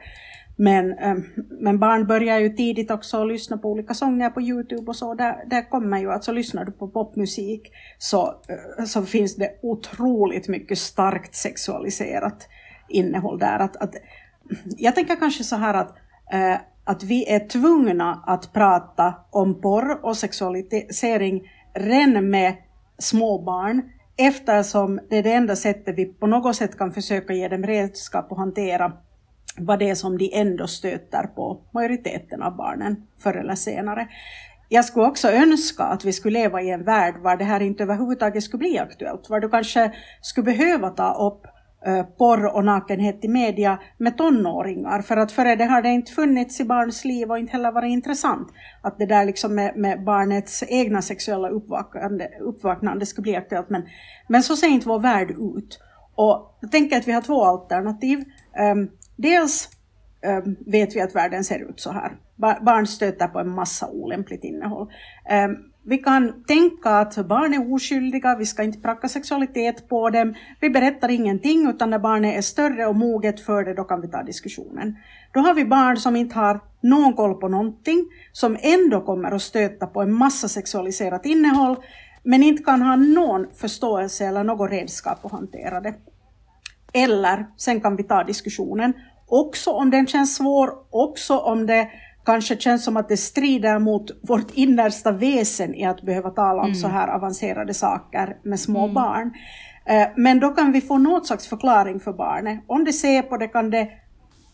Men, 0.57 0.99
ähm, 0.99 1.25
men 1.61 1.79
barn 1.79 2.07
börjar 2.07 2.39
ju 2.39 2.49
tidigt 2.49 2.91
också 2.91 3.25
lyssna 3.25 3.59
på 3.59 3.71
olika 3.71 3.95
sånger 3.95 4.31
på 4.31 4.43
Youtube 4.43 4.87
och 4.87 4.97
så. 4.97 5.15
Där, 5.15 5.45
där 5.47 5.71
kommer 5.71 5.99
ju, 5.99 6.13
alltså 6.13 6.33
lyssnar 6.33 6.65
du 6.65 6.73
på 6.73 6.89
popmusik 6.89 7.73
så, 7.99 8.43
äh, 8.79 8.85
så 8.85 9.03
finns 9.03 9.37
det 9.37 9.51
otroligt 9.63 10.49
mycket 10.49 10.79
starkt 10.79 11.35
sexualiserat 11.35 12.49
innehåll 12.89 13.39
där. 13.39 13.59
Att, 13.59 13.77
att, 13.77 13.95
jag 14.77 14.95
tänker 14.95 15.17
kanske 15.17 15.45
så 15.45 15.57
här 15.57 15.75
att 15.75 15.97
äh, 16.33 16.57
att 16.89 17.03
vi 17.03 17.33
är 17.33 17.49
tvungna 17.49 18.23
att 18.27 18.53
prata 18.53 19.15
om 19.31 19.61
porr 19.61 20.05
och 20.05 20.17
sexualisering 20.17 21.43
redan 21.75 22.31
med 22.31 22.55
småbarn, 22.99 23.83
eftersom 24.17 25.01
det 25.11 25.17
är 25.17 25.23
det 25.23 25.33
enda 25.33 25.57
sättet 25.57 25.99
vi 25.99 26.07
på 26.07 26.27
något 26.27 26.57
sätt 26.57 26.79
kan 26.79 26.93
försöka 26.93 27.33
ge 27.33 27.49
dem 27.49 27.63
redskap 27.63 28.33
att 28.33 28.39
hantera 28.39 28.93
vad 29.59 29.79
det 29.79 29.91
är 29.91 29.95
som 29.95 30.19
de 30.19 30.31
ändå 30.35 30.67
stöter 30.67 31.27
på 31.27 31.61
majoriteten 31.75 32.43
av 32.43 32.57
barnen 32.57 33.07
förr 33.19 33.37
eller 33.37 33.55
senare. 33.55 34.09
Jag 34.69 34.85
skulle 34.85 35.07
också 35.07 35.29
önska 35.29 35.83
att 35.83 36.05
vi 36.05 36.13
skulle 36.13 36.39
leva 36.39 36.63
i 36.63 36.71
en 36.71 36.85
värld 36.85 37.15
var 37.23 37.37
det 37.37 37.45
här 37.45 37.61
inte 37.61 37.83
överhuvudtaget 37.83 38.43
skulle 38.43 38.59
bli 38.59 38.79
aktuellt, 38.79 39.31
var 39.31 39.41
du 39.41 39.49
kanske 39.49 39.93
skulle 40.21 40.45
behöva 40.45 40.91
ta 40.91 41.15
upp 41.27 41.47
porr 42.19 42.57
och 42.57 42.65
nakenhet 42.65 43.25
i 43.25 43.29
media 43.29 43.79
med 43.99 44.19
tonåringar. 44.19 45.03
För 45.03 45.17
att 45.17 45.33
före 45.33 45.57
det 45.57 45.65
har 45.65 45.83
det 45.83 45.89
inte 45.89 46.13
funnits 46.13 46.61
i 46.61 46.65
barns 46.65 47.05
liv 47.05 47.31
och 47.31 47.39
inte 47.39 47.53
heller 47.53 47.73
varit 47.73 47.91
intressant 47.91 48.49
att 48.83 48.99
det 48.99 49.07
där 49.07 49.25
liksom 49.25 49.55
med, 49.55 49.77
med 49.77 50.05
barnets 50.05 50.65
egna 50.69 51.03
sexuella 51.03 51.49
uppvaknande, 51.49 52.29
uppvaknande 52.41 53.07
skulle 53.07 53.23
bli 53.23 53.37
aktuellt. 53.37 53.71
Men, 53.71 53.83
men 54.29 54.43
så 54.43 54.57
ser 54.57 54.67
inte 54.67 54.89
vår 54.89 55.01
värld 55.01 55.31
ut. 55.31 55.81
Och 56.15 56.59
jag 56.61 56.71
tänker 56.71 56.97
att 56.97 57.09
vi 57.09 57.13
har 57.13 57.23
två 57.23 57.45
alternativ. 57.45 58.25
Um, 58.73 58.91
dels 59.17 59.69
um, 60.27 60.57
vet 60.67 60.97
vi 60.97 61.01
att 61.01 61.15
världen 61.15 61.45
ser 61.45 61.71
ut 61.71 61.81
så 61.81 61.93
här. 61.93 62.17
Barn 62.37 62.87
stöter 62.87 63.27
på 63.29 63.39
en 63.39 63.49
massa 63.49 63.89
olämpligt 63.91 64.45
innehåll. 64.45 64.93
Um, 65.47 65.68
vi 65.85 65.99
kan 65.99 66.45
tänka 66.45 66.91
att 66.91 67.27
barn 67.27 67.55
är 67.55 67.75
oskyldiga, 67.75 68.37
vi 68.37 68.47
ska 68.47 68.63
inte 68.63 68.81
pracka 68.81 69.09
sexualitet 69.09 69.89
på 69.89 70.11
dem. 70.11 70.35
Vi 70.61 70.71
berättar 70.71 71.09
ingenting, 71.09 71.71
utan 71.71 71.91
när 71.91 71.99
barnet 71.99 72.37
är 72.37 72.43
större 72.43 72.87
och 72.87 72.97
moget 72.97 73.41
för 73.41 73.65
det, 73.65 73.75
då 73.75 73.85
kan 73.85 74.01
vi 74.01 74.09
ta 74.09 74.23
diskussionen. 74.23 74.97
Då 75.33 75.41
har 75.41 75.55
vi 75.55 75.65
barn 75.65 75.97
som 75.97 76.17
inte 76.17 76.35
har 76.35 76.61
någon 76.81 77.13
koll 77.13 77.35
på 77.35 77.49
någonting, 77.49 78.07
som 78.33 78.57
ändå 78.61 79.01
kommer 79.01 79.31
att 79.31 79.43
stöta 79.43 79.87
på 79.87 80.03
en 80.03 80.13
massa 80.13 80.49
sexualiserat 80.49 81.27
innehåll, 81.27 81.77
men 82.23 82.43
inte 82.43 82.63
kan 82.63 82.83
ha 82.83 82.97
någon 82.97 83.47
förståelse 83.55 84.27
eller 84.27 84.45
något 84.45 84.71
redskap 84.71 85.25
att 85.25 85.33
hantera 85.33 85.81
det. 85.81 85.95
Eller, 86.93 87.47
sen 87.57 87.81
kan 87.81 87.97
vi 87.97 88.03
ta 88.03 88.25
diskussionen, 88.25 88.93
också 89.27 89.71
om 89.71 89.91
den 89.91 90.07
känns 90.07 90.37
svår, 90.37 90.71
också 90.91 91.39
om 91.39 91.67
det 91.67 91.89
kanske 92.25 92.57
känns 92.57 92.85
som 92.85 92.97
att 92.97 93.09
det 93.09 93.17
strider 93.17 93.79
mot 93.79 94.11
vårt 94.23 94.51
innersta 94.55 95.13
väsen 95.13 95.75
i 95.75 95.85
att 95.85 96.03
behöva 96.03 96.31
tala 96.31 96.61
om 96.61 96.67
mm. 96.67 96.75
så 96.75 96.89
här 96.89 97.09
avancerade 97.09 97.75
saker 97.75 98.37
med 98.43 98.61
små 98.61 98.83
mm. 98.83 98.95
barn. 98.95 99.33
Eh, 99.87 100.09
men 100.17 100.41
då 100.41 100.51
kan 100.51 100.73
vi 100.73 100.81
få 100.81 100.99
något 100.99 101.27
slags 101.27 101.49
förklaring 101.49 102.01
för 102.01 102.13
barnet. 102.13 102.65
Om 102.67 102.85
det 102.85 102.93
ser 102.93 103.23
på 103.23 103.37
det 103.37 103.49
kan 103.49 103.71
det 103.71 103.89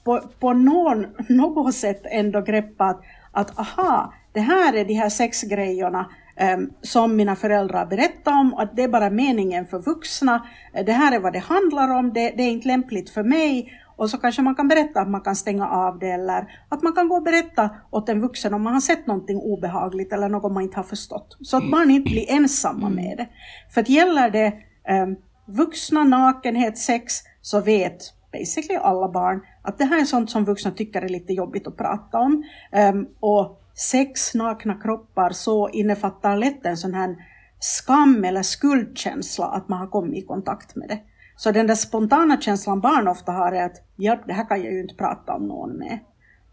på, 0.05 0.21
på 0.41 0.53
någon, 0.53 1.07
något 1.29 1.75
sätt 1.75 2.03
ändå 2.05 2.41
greppa 2.41 2.85
att, 2.85 3.01
att 3.33 3.59
aha, 3.59 4.15
det 4.33 4.41
här 4.41 4.75
är 4.75 4.85
de 4.85 4.95
här 4.95 5.09
sex 5.09 5.43
grejerna 5.43 6.11
um, 6.57 6.71
som 6.83 7.17
mina 7.17 7.37
föräldrar 7.37 7.87
berättar 7.87 8.33
om, 8.33 8.55
att 8.55 8.77
det 8.77 8.83
är 8.83 8.89
bara 8.89 9.11
meningen 9.11 9.67
för 9.67 9.79
vuxna, 9.79 10.47
det 10.87 10.93
här 10.93 11.15
är 11.15 11.21
vad 11.21 11.33
det 11.33 11.39
handlar 11.39 11.99
om, 11.99 12.13
det, 12.13 12.35
det 12.37 12.43
är 12.43 12.51
inte 12.51 12.69
lämpligt 12.69 13.11
för 13.11 13.23
mig 13.23 13.73
och 13.97 14.11
så 14.11 14.19
kanske 14.19 14.43
man 14.43 14.55
kan 14.55 14.69
berätta 14.69 15.01
att 15.01 15.11
man 15.11 15.21
kan 15.21 15.37
stänga 15.37 15.69
av 15.69 15.99
det 15.99 16.11
eller 16.11 16.65
att 16.69 16.83
man 16.83 16.93
kan 16.93 17.09
gå 17.09 17.17
och 17.17 17.23
berätta 17.23 17.71
åt 17.91 18.09
en 18.09 18.21
vuxen 18.21 18.55
om 18.55 18.63
man 18.63 18.73
har 18.73 18.81
sett 18.81 19.07
någonting 19.07 19.37
obehagligt 19.37 20.13
eller 20.13 20.29
något 20.29 20.53
man 20.53 20.63
inte 20.63 20.77
har 20.77 20.85
förstått. 20.85 21.37
Så 21.41 21.57
att 21.57 21.71
barn 21.71 21.91
inte 21.91 22.11
blir 22.11 22.31
ensamma 22.31 22.87
mm. 22.87 23.05
med 23.05 23.17
det. 23.17 23.29
För 23.75 23.81
att 23.81 23.89
gäller 23.89 24.31
det 24.31 24.53
um, 25.03 25.17
vuxna, 25.47 26.05
nakenhet, 26.05 26.79
sex, 26.79 27.15
så 27.41 27.61
vet 27.61 27.99
basically 28.33 28.79
alla 28.79 29.09
barn 29.09 29.41
att 29.63 29.79
det 29.79 29.85
här 29.85 30.01
är 30.01 30.05
sånt 30.05 30.31
som 30.31 30.45
vuxna 30.45 30.71
tycker 30.71 31.03
är 31.03 31.09
lite 31.09 31.33
jobbigt 31.33 31.67
att 31.67 31.77
prata 31.77 32.19
om. 32.19 32.45
Um, 32.93 33.09
och 33.21 33.61
sex, 33.75 34.35
nakna 34.35 34.75
kroppar, 34.75 35.31
så 35.31 35.69
innefattar 35.69 36.37
lätt 36.37 36.67
en 36.67 36.77
sån 36.77 36.95
här 36.95 37.17
skam 37.59 38.25
eller 38.25 38.43
skuldkänsla 38.43 39.47
att 39.47 39.69
man 39.69 39.79
har 39.79 39.87
kommit 39.87 40.25
i 40.25 40.27
kontakt 40.27 40.77
med 40.77 40.89
det. 40.89 41.01
Så 41.37 41.51
den 41.53 41.67
där 41.67 41.75
spontana 41.75 42.41
känslan 42.41 42.81
barn 42.81 43.09
ofta 43.09 43.33
har 43.33 43.53
är 43.53 43.65
att 43.65 43.83
ja, 43.97 44.19
det 44.27 44.33
här 44.33 44.49
kan 44.49 44.63
jag 44.63 44.73
ju 44.73 44.81
inte 44.81 44.95
prata 44.95 45.35
om 45.35 45.49
någon 45.49 45.71
med. 45.71 45.99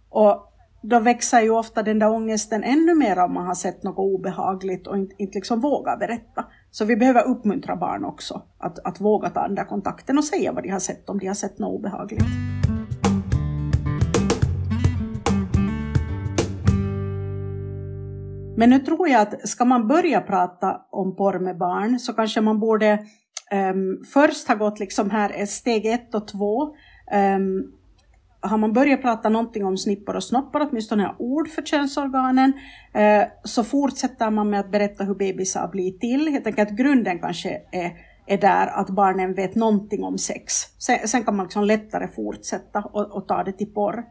Och 0.10 0.48
då 0.82 1.00
växer 1.00 1.42
ju 1.42 1.50
ofta 1.50 1.84
den 1.84 2.00
där 2.00 2.10
ångesten 2.10 2.64
ännu 2.64 2.96
mer 2.96 3.20
om 3.20 3.34
man 3.34 3.48
har 3.48 3.56
sett 3.56 3.84
något 3.84 3.98
obehagligt 3.98 4.88
och 4.88 4.98
inte, 4.98 5.16
inte 5.18 5.38
liksom 5.38 5.60
vågar 5.60 5.98
berätta. 5.98 6.46
Så 6.72 6.86
vi 6.86 6.96
behöver 6.96 7.28
uppmuntra 7.28 7.76
barn 7.76 8.06
också 8.06 8.42
att, 8.58 8.80
att 8.80 9.02
våga 9.02 9.30
ta 9.30 9.48
den 9.48 9.56
där 9.56 9.66
kontakten 9.66 10.18
och 10.18 10.24
säga 10.24 10.52
vad 10.52 10.64
de 10.64 10.70
har 10.70 10.80
sett 10.80 11.10
om 11.10 11.20
de 11.20 11.28
har 11.28 11.34
sett 11.34 11.60
något 11.60 11.80
obehagligt. 11.80 12.26
Men 18.58 18.70
nu 18.70 18.80
tror 18.80 19.10
jag 19.10 19.22
att 19.22 19.50
ska 19.50 19.66
man 19.66 19.88
börja 19.88 20.22
prata 20.22 20.82
om 20.92 21.16
porr 21.16 21.40
med 21.40 21.58
barn 21.58 22.00
så 22.00 22.14
kanske 22.14 22.42
man 22.42 22.60
borde 22.60 23.00
um, 23.54 24.04
först 24.14 24.48
har 24.48 24.56
gått 24.56 24.80
liksom 24.80 25.10
här 25.10 25.46
steg 25.46 25.86
ett 25.86 26.16
och 26.16 26.28
två. 26.28 26.76
Um, 27.36 27.72
har 28.42 28.58
man 28.58 28.74
börjat 28.74 29.02
prata 29.02 29.30
någonting 29.30 29.66
om 29.66 29.78
snippor 29.78 30.16
och 30.16 30.24
snoppar, 30.24 30.68
åtminstone 30.70 31.16
ord 31.20 31.50
för 31.50 31.62
könsorganen, 31.62 32.54
eh, 32.94 33.24
så 33.44 33.64
fortsätter 33.64 34.30
man 34.30 34.50
med 34.50 34.60
att 34.60 34.72
berätta 34.72 35.04
hur 35.04 35.16
bebisar 35.16 35.68
blir 35.68 35.92
till. 35.92 36.34
Jag 36.34 36.44
tänker 36.44 36.62
att 36.62 36.72
grunden 36.72 37.20
kanske 37.20 37.62
är, 37.72 37.92
är 38.28 38.38
där 38.38 38.68
att 38.68 38.90
barnen 38.90 39.34
vet 39.34 39.56
någonting 39.56 40.04
om 40.04 40.18
sex. 40.18 40.54
Sen, 40.78 41.08
sen 41.08 41.24
kan 41.24 41.36
man 41.36 41.46
liksom 41.46 41.64
lättare 41.64 42.08
fortsätta 42.08 42.80
och, 42.80 43.12
och 43.12 43.28
ta 43.28 43.44
det 43.44 43.52
till 43.52 43.74
porr. 43.74 44.04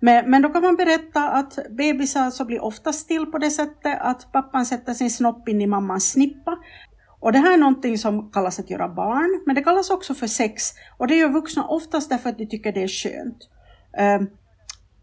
Men, 0.00 0.30
men 0.30 0.42
då 0.42 0.48
kan 0.48 0.62
man 0.62 0.76
berätta 0.76 1.28
att 1.28 1.58
bebisar 1.70 2.30
så 2.30 2.44
blir 2.44 2.64
oftast 2.64 3.08
till 3.08 3.26
på 3.26 3.38
det 3.38 3.50
sättet 3.50 3.98
att 4.00 4.32
pappan 4.32 4.66
sätter 4.66 4.94
sin 4.94 5.10
snopp 5.10 5.48
in 5.48 5.60
i 5.60 5.66
mammans 5.66 6.12
snippa. 6.12 6.58
Och 7.20 7.32
det 7.32 7.38
här 7.38 7.52
är 7.52 7.58
någonting 7.58 7.98
som 7.98 8.30
kallas 8.30 8.58
att 8.58 8.70
göra 8.70 8.88
barn, 8.88 9.42
men 9.46 9.54
det 9.54 9.62
kallas 9.62 9.90
också 9.90 10.14
för 10.14 10.26
sex. 10.26 10.72
Och 10.98 11.06
det 11.06 11.16
gör 11.16 11.28
vuxna 11.28 11.66
oftast 11.66 12.10
därför 12.10 12.30
att 12.30 12.38
de 12.38 12.46
tycker 12.46 12.72
det 12.72 12.82
är 12.82 12.88
skönt. 12.88 13.38
Ehm, 13.98 14.26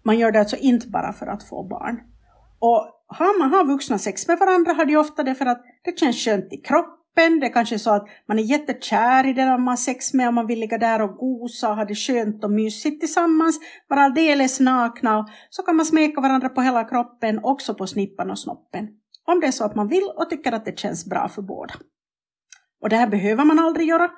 man 0.04 0.20
gör 0.20 0.32
det 0.32 0.40
alltså 0.40 0.56
inte 0.56 0.88
bara 0.88 1.14
för 1.14 1.28
att 1.28 1.44
få 1.44 1.64
barn. 1.64 2.00
Och 2.60 2.92
har 3.08 3.40
man 3.40 3.54
har 3.54 3.66
vuxna 3.66 3.98
sex 3.98 4.28
med 4.28 4.40
varandra 4.40 4.74
har 4.74 4.86
de 4.86 4.98
ofta 4.98 5.24
det 5.24 5.36
för 5.36 5.46
att 5.46 5.64
det 5.84 6.00
känns 6.00 6.26
skönt 6.26 6.54
i 6.54 6.58
kroppen. 6.58 7.40
Det 7.40 7.46
är 7.46 7.54
kanske 7.54 7.80
så 7.80 7.92
att 7.94 8.08
man 8.28 8.40
är 8.40 8.44
jättekär 8.44 9.28
i 9.28 9.34
den 9.34 9.48
man 9.48 9.68
har 9.68 9.76
sex 9.76 10.14
med 10.14 10.28
och 10.28 10.34
man 10.34 10.48
vill 10.48 10.60
ligga 10.60 10.78
där 10.78 11.02
och 11.02 11.18
gosa 11.18 11.70
och 11.70 11.76
ha 11.76 11.86
det 11.86 11.96
skönt 11.96 12.44
och 12.44 12.52
mysigt 12.52 13.00
tillsammans. 13.00 13.60
Vara 13.88 14.02
alldeles 14.02 14.60
nakna 14.60 15.18
och 15.18 15.30
så 15.50 15.64
kan 15.64 15.76
man 15.76 15.86
smeka 15.86 16.22
varandra 16.22 16.50
på 16.50 16.62
hela 16.62 16.84
kroppen, 16.84 17.40
också 17.44 17.74
på 17.76 17.88
snippan 17.88 18.32
och 18.32 18.40
snoppen. 18.40 18.88
Om 19.26 19.40
det 19.40 19.48
är 19.48 19.52
så 19.52 19.66
att 19.66 19.76
man 19.76 19.88
vill 19.88 20.10
och 20.16 20.30
tycker 20.30 20.52
att 20.52 20.66
det 20.66 20.80
känns 20.80 21.06
bra 21.06 21.28
för 21.28 21.42
båda. 21.42 21.74
Och 22.86 22.90
det 22.90 22.96
här 22.96 23.08
behöver 23.08 23.46
man 23.46 23.60
aldrig 23.60 23.88
göra. 23.88 24.10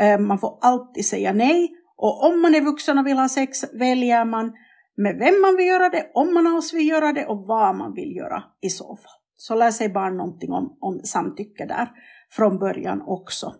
Eh, 0.00 0.18
man 0.18 0.38
får 0.38 0.58
alltid 0.60 1.06
säga 1.06 1.32
nej 1.32 1.70
och 1.96 2.24
om 2.26 2.42
man 2.42 2.54
är 2.54 2.60
vuxen 2.60 2.98
och 2.98 3.06
vill 3.06 3.18
ha 3.18 3.28
sex 3.28 3.64
väljer 3.72 4.24
man 4.24 4.52
med 4.96 5.16
vem 5.18 5.40
man 5.40 5.56
vill 5.56 5.66
göra 5.66 5.88
det, 5.88 6.10
om 6.14 6.34
man 6.34 6.46
alls 6.46 6.74
vill 6.74 6.88
göra 6.88 7.12
det 7.12 7.26
och 7.26 7.46
vad 7.46 7.76
man 7.76 7.94
vill 7.94 8.16
göra 8.16 8.42
i 8.62 8.70
så 8.70 8.96
fall. 8.96 9.12
Så 9.36 9.54
lär 9.54 9.70
sig 9.70 9.88
barn 9.88 10.16
någonting 10.16 10.52
om, 10.52 10.78
om 10.80 11.00
samtycke 11.04 11.66
där 11.66 11.88
från 12.30 12.58
början 12.58 13.02
också. 13.06 13.54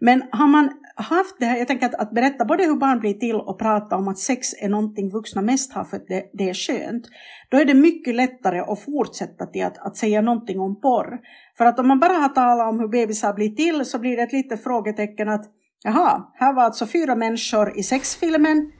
Men 0.00 0.22
har 0.30 0.46
man 0.46 0.70
haft 0.96 1.36
det 1.38 1.46
här, 1.46 1.58
jag 1.58 1.68
tänker 1.68 1.86
att, 1.86 1.94
att 1.94 2.10
berätta 2.10 2.44
både 2.44 2.64
hur 2.64 2.76
barn 2.76 3.00
blir 3.00 3.14
till 3.14 3.36
och 3.36 3.58
prata 3.58 3.96
om 3.96 4.08
att 4.08 4.18
sex 4.18 4.48
är 4.60 4.68
någonting 4.68 5.10
vuxna 5.10 5.42
mest 5.42 5.72
har 5.72 5.84
för 5.84 5.96
att 5.96 6.08
det, 6.08 6.30
det 6.32 6.48
är 6.48 6.54
skönt, 6.54 7.04
då 7.48 7.56
är 7.56 7.64
det 7.64 7.74
mycket 7.74 8.14
lättare 8.14 8.60
att 8.60 8.80
fortsätta 8.80 9.46
till 9.46 9.64
att, 9.64 9.78
att 9.78 9.96
säga 9.96 10.20
någonting 10.20 10.60
om 10.60 10.80
porr. 10.80 11.18
För 11.58 11.64
att 11.64 11.78
om 11.78 11.88
man 11.88 12.00
bara 12.00 12.12
har 12.12 12.28
talat 12.28 12.68
om 12.68 12.80
hur 12.80 12.88
bebisar 12.88 13.32
blir 13.32 13.50
till 13.50 13.84
så 13.84 13.98
blir 13.98 14.16
det 14.16 14.22
ett 14.22 14.32
litet 14.32 14.62
frågetecken 14.62 15.28
att 15.28 15.50
Jaha, 15.86 16.22
här 16.34 16.52
var 16.52 16.62
alltså 16.62 16.86
fyra 16.86 17.14
människor 17.14 17.78
i 17.78 17.82
sexfilmen. 17.82 18.72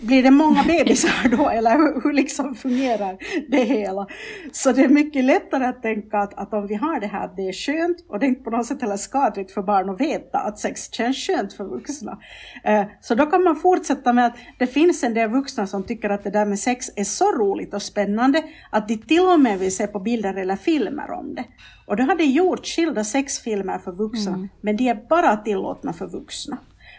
Blir 0.00 0.22
det 0.22 0.30
många 0.30 0.64
bebisar 0.64 1.36
då 1.36 1.48
eller 1.48 1.70
hur, 1.70 2.02
hur 2.02 2.12
liksom 2.12 2.54
fungerar 2.54 3.16
det 3.48 3.64
hela? 3.64 4.06
Så 4.52 4.72
det 4.72 4.84
är 4.84 4.88
mycket 4.88 5.24
lättare 5.24 5.64
att 5.64 5.82
tänka 5.82 6.18
att, 6.18 6.34
att 6.34 6.54
om 6.54 6.66
vi 6.66 6.74
har 6.74 7.00
det 7.00 7.06
här, 7.06 7.30
det 7.36 7.48
är 7.48 7.52
skönt 7.52 7.96
och 8.08 8.18
det 8.18 8.26
är 8.26 8.28
inte 8.28 8.42
på 8.42 8.50
något 8.50 8.66
sätt 8.66 8.82
heller 8.82 8.96
skadligt 8.96 9.50
för 9.50 9.62
barn 9.62 9.90
att 9.90 10.00
veta 10.00 10.38
att 10.38 10.58
sex 10.58 10.92
känns 10.92 11.16
skönt 11.16 11.52
för 11.52 11.64
vuxna. 11.64 12.18
Eh, 12.64 12.84
så 13.00 13.14
då 13.14 13.26
kan 13.26 13.42
man 13.42 13.56
fortsätta 13.56 14.12
med 14.12 14.26
att 14.26 14.36
det 14.58 14.66
finns 14.66 15.04
en 15.04 15.14
del 15.14 15.30
vuxna 15.30 15.66
som 15.66 15.84
tycker 15.84 16.10
att 16.10 16.24
det 16.24 16.30
där 16.30 16.46
med 16.46 16.58
sex 16.58 16.86
är 16.96 17.04
så 17.04 17.32
roligt 17.32 17.74
och 17.74 17.82
spännande 17.82 18.42
att 18.70 18.88
de 18.88 18.96
till 18.96 19.20
och 19.20 19.40
med 19.40 19.58
vill 19.58 19.76
se 19.76 19.86
på 19.86 20.00
bilder 20.00 20.34
eller 20.34 20.56
filmer 20.56 21.10
om 21.10 21.34
det. 21.34 21.44
Och 21.86 21.96
då 21.96 22.02
har 22.02 22.14
de 22.14 22.24
gjort 22.24 22.66
skilda 22.66 23.04
sexfilmer 23.04 23.78
för 23.78 23.92
vuxna, 23.92 24.34
mm. 24.34 24.48
men 24.60 24.76
de 24.76 24.88
är 24.88 25.08
bara 25.08 25.36
tillåtna 25.36 25.92
för 25.92 26.06
vuxna. 26.06 26.58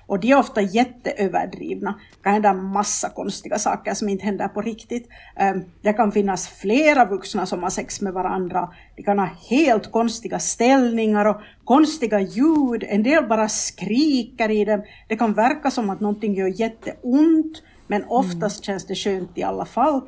Och 0.10 0.20
de 0.20 0.32
är 0.32 0.40
ofta 0.40 0.62
jätteöverdrivna. 0.62 2.00
Det 2.18 2.24
kan 2.24 2.34
hända 2.34 2.54
massa 2.54 3.10
konstiga 3.10 3.60
saker 3.60 3.94
som 3.94 4.10
inte 4.10 4.26
händer 4.26 4.48
på 4.48 4.62
riktigt. 4.62 5.10
Ehm, 5.36 5.64
det 5.82 5.94
kan 5.94 6.12
finnas 6.12 6.48
flera 6.48 7.06
vuxna 7.06 7.46
som 7.46 7.64
har 7.64 7.70
sex 7.70 8.02
med 8.02 8.14
varandra. 8.14 8.70
De 8.96 9.04
kan 9.04 9.20
ha 9.20 9.30
helt 9.50 9.92
konstiga 9.92 10.40
ställningar 10.40 11.26
och 11.26 11.42
konstiga 11.64 12.20
ljud. 12.20 12.84
En 12.88 13.04
del 13.04 13.28
bara 13.28 13.50
skriker 13.50 14.52
i 14.52 14.66
dem. 14.66 14.84
Det 15.08 15.18
kan 15.18 15.34
verka 15.34 15.72
som 15.72 15.90
att 15.90 16.00
någonting 16.00 16.36
gör 16.36 16.62
jätteont, 16.62 17.64
men 17.88 18.04
oftast 18.08 18.58
mm. 18.58 18.64
känns 18.64 18.86
det 18.86 18.96
skönt 18.96 19.38
i 19.38 19.44
alla 19.44 19.66
fall. 19.66 20.02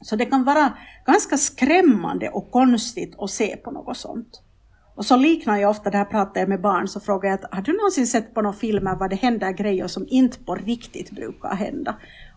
Så 0.00 0.16
det 0.16 0.24
kan 0.26 0.44
vara 0.44 0.72
ganska 1.06 1.36
skrämmande 1.36 2.28
och 2.28 2.50
konstigt 2.50 3.14
att 3.18 3.30
se 3.30 3.56
på 3.56 3.70
något 3.70 3.96
sånt. 3.96 4.42
Och 4.96 5.04
så 5.04 5.16
liknar 5.16 5.56
jag 5.56 5.70
ofta 5.70 5.90
det 5.90 5.98
här 5.98 6.04
pratar 6.04 6.40
jag 6.40 6.48
med 6.48 6.60
barn 6.60 6.88
så 6.88 7.00
frågar 7.00 7.30
jag 7.30 7.38
att 7.44 7.54
har 7.54 7.62
du 7.62 7.72
någonsin 7.72 8.06
sett 8.06 8.34
på 8.34 8.42
några 8.42 8.56
filmer 8.56 8.96
vad 8.96 9.10
det 9.10 9.16
händer 9.16 9.50
grejer 9.50 9.86
som 9.86 10.06
inte 10.08 10.38
på 10.38 10.54
riktigt 10.54 11.10
brukar 11.10 11.54
hända? 11.54 11.96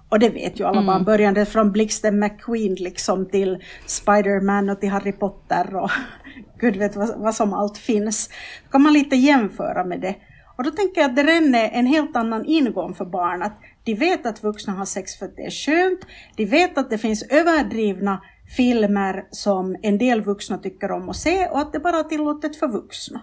Och 0.09 0.19
det 0.19 0.29
vet 0.29 0.59
ju 0.59 0.63
alla 0.63 0.81
mm. 0.81 0.85
barn, 0.85 1.03
börjande 1.03 1.45
från 1.45 1.71
Blixten 1.71 2.19
McQueen 2.19 2.75
liksom 2.75 3.25
till 3.25 3.63
Spiderman 3.85 4.69
och 4.69 4.79
till 4.79 4.89
Harry 4.89 5.11
Potter 5.11 5.75
och 5.75 5.91
gud 6.59 6.75
vet 6.75 6.95
vad, 6.95 7.19
vad 7.19 7.35
som 7.35 7.53
allt 7.53 7.77
finns. 7.77 8.29
Då 8.63 8.71
kan 8.71 8.81
man 8.81 8.93
lite 8.93 9.15
jämföra 9.15 9.83
med 9.85 10.01
det. 10.01 10.15
Och 10.57 10.63
då 10.63 10.71
tänker 10.71 11.01
jag 11.01 11.09
att 11.09 11.15
det 11.15 11.21
är 11.21 11.69
en 11.73 11.85
helt 11.85 12.15
annan 12.15 12.45
ingång 12.45 12.93
för 12.93 13.05
barn. 13.05 13.41
Att 13.41 13.59
de 13.83 13.93
vet 13.93 14.25
att 14.25 14.43
vuxna 14.43 14.73
har 14.73 14.85
sex 14.85 15.19
för 15.19 15.25
att 15.25 15.35
det 15.35 15.45
är 15.45 15.51
skönt. 15.51 15.99
De 16.35 16.45
vet 16.45 16.77
att 16.77 16.89
det 16.89 16.97
finns 16.97 17.23
överdrivna 17.23 18.21
filmer 18.57 19.25
som 19.31 19.75
en 19.81 19.97
del 19.97 20.21
vuxna 20.21 20.57
tycker 20.57 20.91
om 20.91 21.09
att 21.09 21.15
se 21.15 21.47
och 21.47 21.59
att 21.59 21.73
det 21.73 21.79
bara 21.79 21.99
är 21.99 22.03
tillåtet 22.03 22.55
för 22.55 22.67
vuxna. 22.67 23.21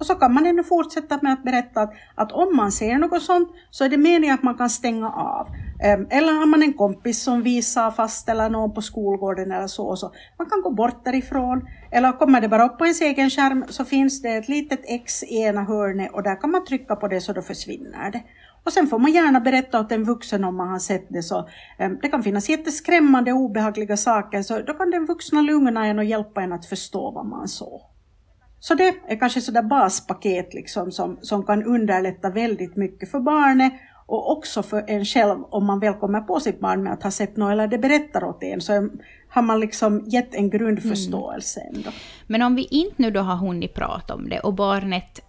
Och 0.00 0.06
så 0.06 0.14
kan 0.14 0.34
man 0.34 0.46
ännu 0.46 0.64
fortsätta 0.64 1.18
med 1.22 1.32
att 1.32 1.44
berätta 1.44 1.80
att, 1.80 1.92
att 2.14 2.32
om 2.32 2.56
man 2.56 2.72
ser 2.72 2.98
något 2.98 3.22
sånt 3.22 3.48
så 3.70 3.84
är 3.84 3.88
det 3.88 3.96
meningen 3.96 4.34
att 4.34 4.42
man 4.42 4.54
kan 4.54 4.70
stänga 4.70 5.10
av. 5.10 5.48
Eller 6.10 6.32
har 6.32 6.46
man 6.46 6.62
en 6.62 6.72
kompis 6.72 7.22
som 7.22 7.42
visar 7.42 7.90
fast 7.90 8.28
eller 8.28 8.50
någon 8.50 8.74
på 8.74 8.82
skolgården 8.82 9.52
eller 9.52 9.66
så, 9.66 9.96
så 9.96 10.12
man 10.38 10.50
kan 10.50 10.62
gå 10.62 10.70
bort 10.70 11.04
därifrån. 11.04 11.68
Eller 11.90 12.12
kommer 12.12 12.40
det 12.40 12.48
bara 12.48 12.66
upp 12.66 12.78
på 12.78 12.84
ens 12.84 13.00
egen 13.00 13.30
skärm 13.30 13.64
så 13.68 13.84
finns 13.84 14.22
det 14.22 14.28
ett 14.28 14.48
litet 14.48 14.80
X 14.84 15.22
i 15.22 15.42
ena 15.42 15.64
hörnet 15.64 16.12
och 16.12 16.22
där 16.22 16.40
kan 16.40 16.50
man 16.50 16.64
trycka 16.64 16.96
på 16.96 17.08
det 17.08 17.20
så 17.20 17.32
då 17.32 17.42
försvinner 17.42 18.10
det. 18.10 18.22
Och 18.64 18.72
sen 18.72 18.86
får 18.86 18.98
man 18.98 19.12
gärna 19.12 19.40
berätta 19.40 19.80
åt 19.80 19.92
en 19.92 20.04
vuxen 20.04 20.44
om 20.44 20.56
man 20.56 20.68
har 20.68 20.78
sett 20.78 21.06
det. 21.08 21.22
Så, 21.22 21.48
um, 21.78 21.98
det 22.02 22.08
kan 22.08 22.22
finnas 22.22 22.48
jätteskrämmande 22.48 23.32
och 23.32 23.38
obehagliga 23.38 23.96
saker 23.96 24.42
så 24.42 24.58
då 24.58 24.74
kan 24.74 24.90
den 24.90 25.06
vuxna 25.06 25.42
lugna 25.42 25.86
en 25.86 25.98
och 25.98 26.04
hjälpa 26.04 26.42
en 26.42 26.52
att 26.52 26.66
förstå 26.66 27.10
vad 27.10 27.26
man 27.26 27.48
såg. 27.48 27.80
Så 28.60 28.74
det 28.74 28.94
är 29.08 29.16
kanske 29.16 29.40
sådär 29.40 29.62
baspaket 29.62 30.54
liksom 30.54 30.92
som, 30.92 31.18
som 31.22 31.46
kan 31.46 31.64
underlätta 31.64 32.30
väldigt 32.30 32.76
mycket 32.76 33.10
för 33.10 33.20
barnet 33.20 33.72
och 34.06 34.32
också 34.32 34.62
för 34.62 34.84
en 34.86 35.04
själv 35.04 35.44
om 35.50 35.66
man 35.66 35.80
väl 35.80 35.94
kommer 35.94 36.20
på 36.20 36.40
sitt 36.40 36.60
barn 36.60 36.82
med 36.82 36.92
att 36.92 37.02
ha 37.02 37.10
sett 37.10 37.36
något 37.36 37.52
eller 37.52 37.66
det 37.66 37.78
berättar 37.78 38.24
åt 38.24 38.42
en 38.42 38.60
så 38.60 38.88
har 39.28 39.42
man 39.42 39.60
liksom 39.60 40.04
gett 40.06 40.34
en 40.34 40.50
grundförståelse 40.50 41.60
mm. 41.60 41.74
ändå. 41.74 41.90
Men 42.26 42.42
om 42.42 42.54
vi 42.54 42.68
inte 42.70 43.02
nu 43.02 43.10
då 43.10 43.20
har 43.20 43.36
hunnit 43.36 43.74
prata 43.74 44.14
om 44.14 44.28
det 44.28 44.40
och 44.40 44.54
barnet 44.54 45.20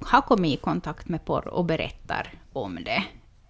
har 0.00 0.20
kommit 0.20 0.58
i 0.58 0.62
kontakt 0.62 1.08
med 1.08 1.24
porr 1.24 1.48
och 1.48 1.64
berättar 1.64 2.32
om 2.52 2.78
det. 2.84 3.04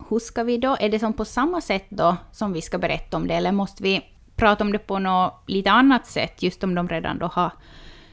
Hur 0.09 0.19
ska 0.19 0.43
vi 0.43 0.59
då, 0.59 0.77
är 0.81 0.89
det 0.89 0.99
som 0.99 1.13
på 1.13 1.25
samma 1.25 1.61
sätt 1.61 1.87
då 1.89 2.17
som 2.33 2.53
vi 2.53 2.63
ska 2.63 2.79
berätta 2.79 3.17
om 3.17 3.29
det, 3.29 3.35
eller 3.35 3.53
måste 3.53 3.83
vi 3.83 4.05
prata 4.37 4.65
om 4.65 4.73
det 4.73 4.79
på 4.79 4.99
något 4.99 5.45
lite 5.47 5.71
annat 5.71 6.07
sätt, 6.07 6.43
just 6.43 6.65
om 6.65 6.75
de 6.75 6.89
redan 6.89 7.19
då 7.19 7.27
har... 7.27 7.53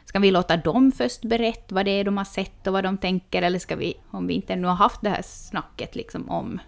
Ska 0.05 0.19
vi 0.19 0.31
låta 0.31 0.57
dem 0.57 0.91
först 0.91 1.21
berätta 1.21 1.75
vad 1.75 1.85
det 1.85 1.91
är 1.91 2.03
de 2.03 2.17
har 2.17 2.25
sett 2.25 2.67
och 2.67 2.73
vad 2.73 2.83
de 2.83 2.97
tänker, 2.97 3.41
eller 3.41 3.59
ska 3.59 3.75
vi, 3.75 3.93
om 4.11 4.27
vi 4.27 4.33
inte 4.33 4.53
ännu 4.53 4.67
har 4.67 4.75
haft 4.75 5.01
det 5.01 5.09
här 5.09 5.21
snacket 5.21 5.95
liksom 5.95 6.29
om, 6.29 6.59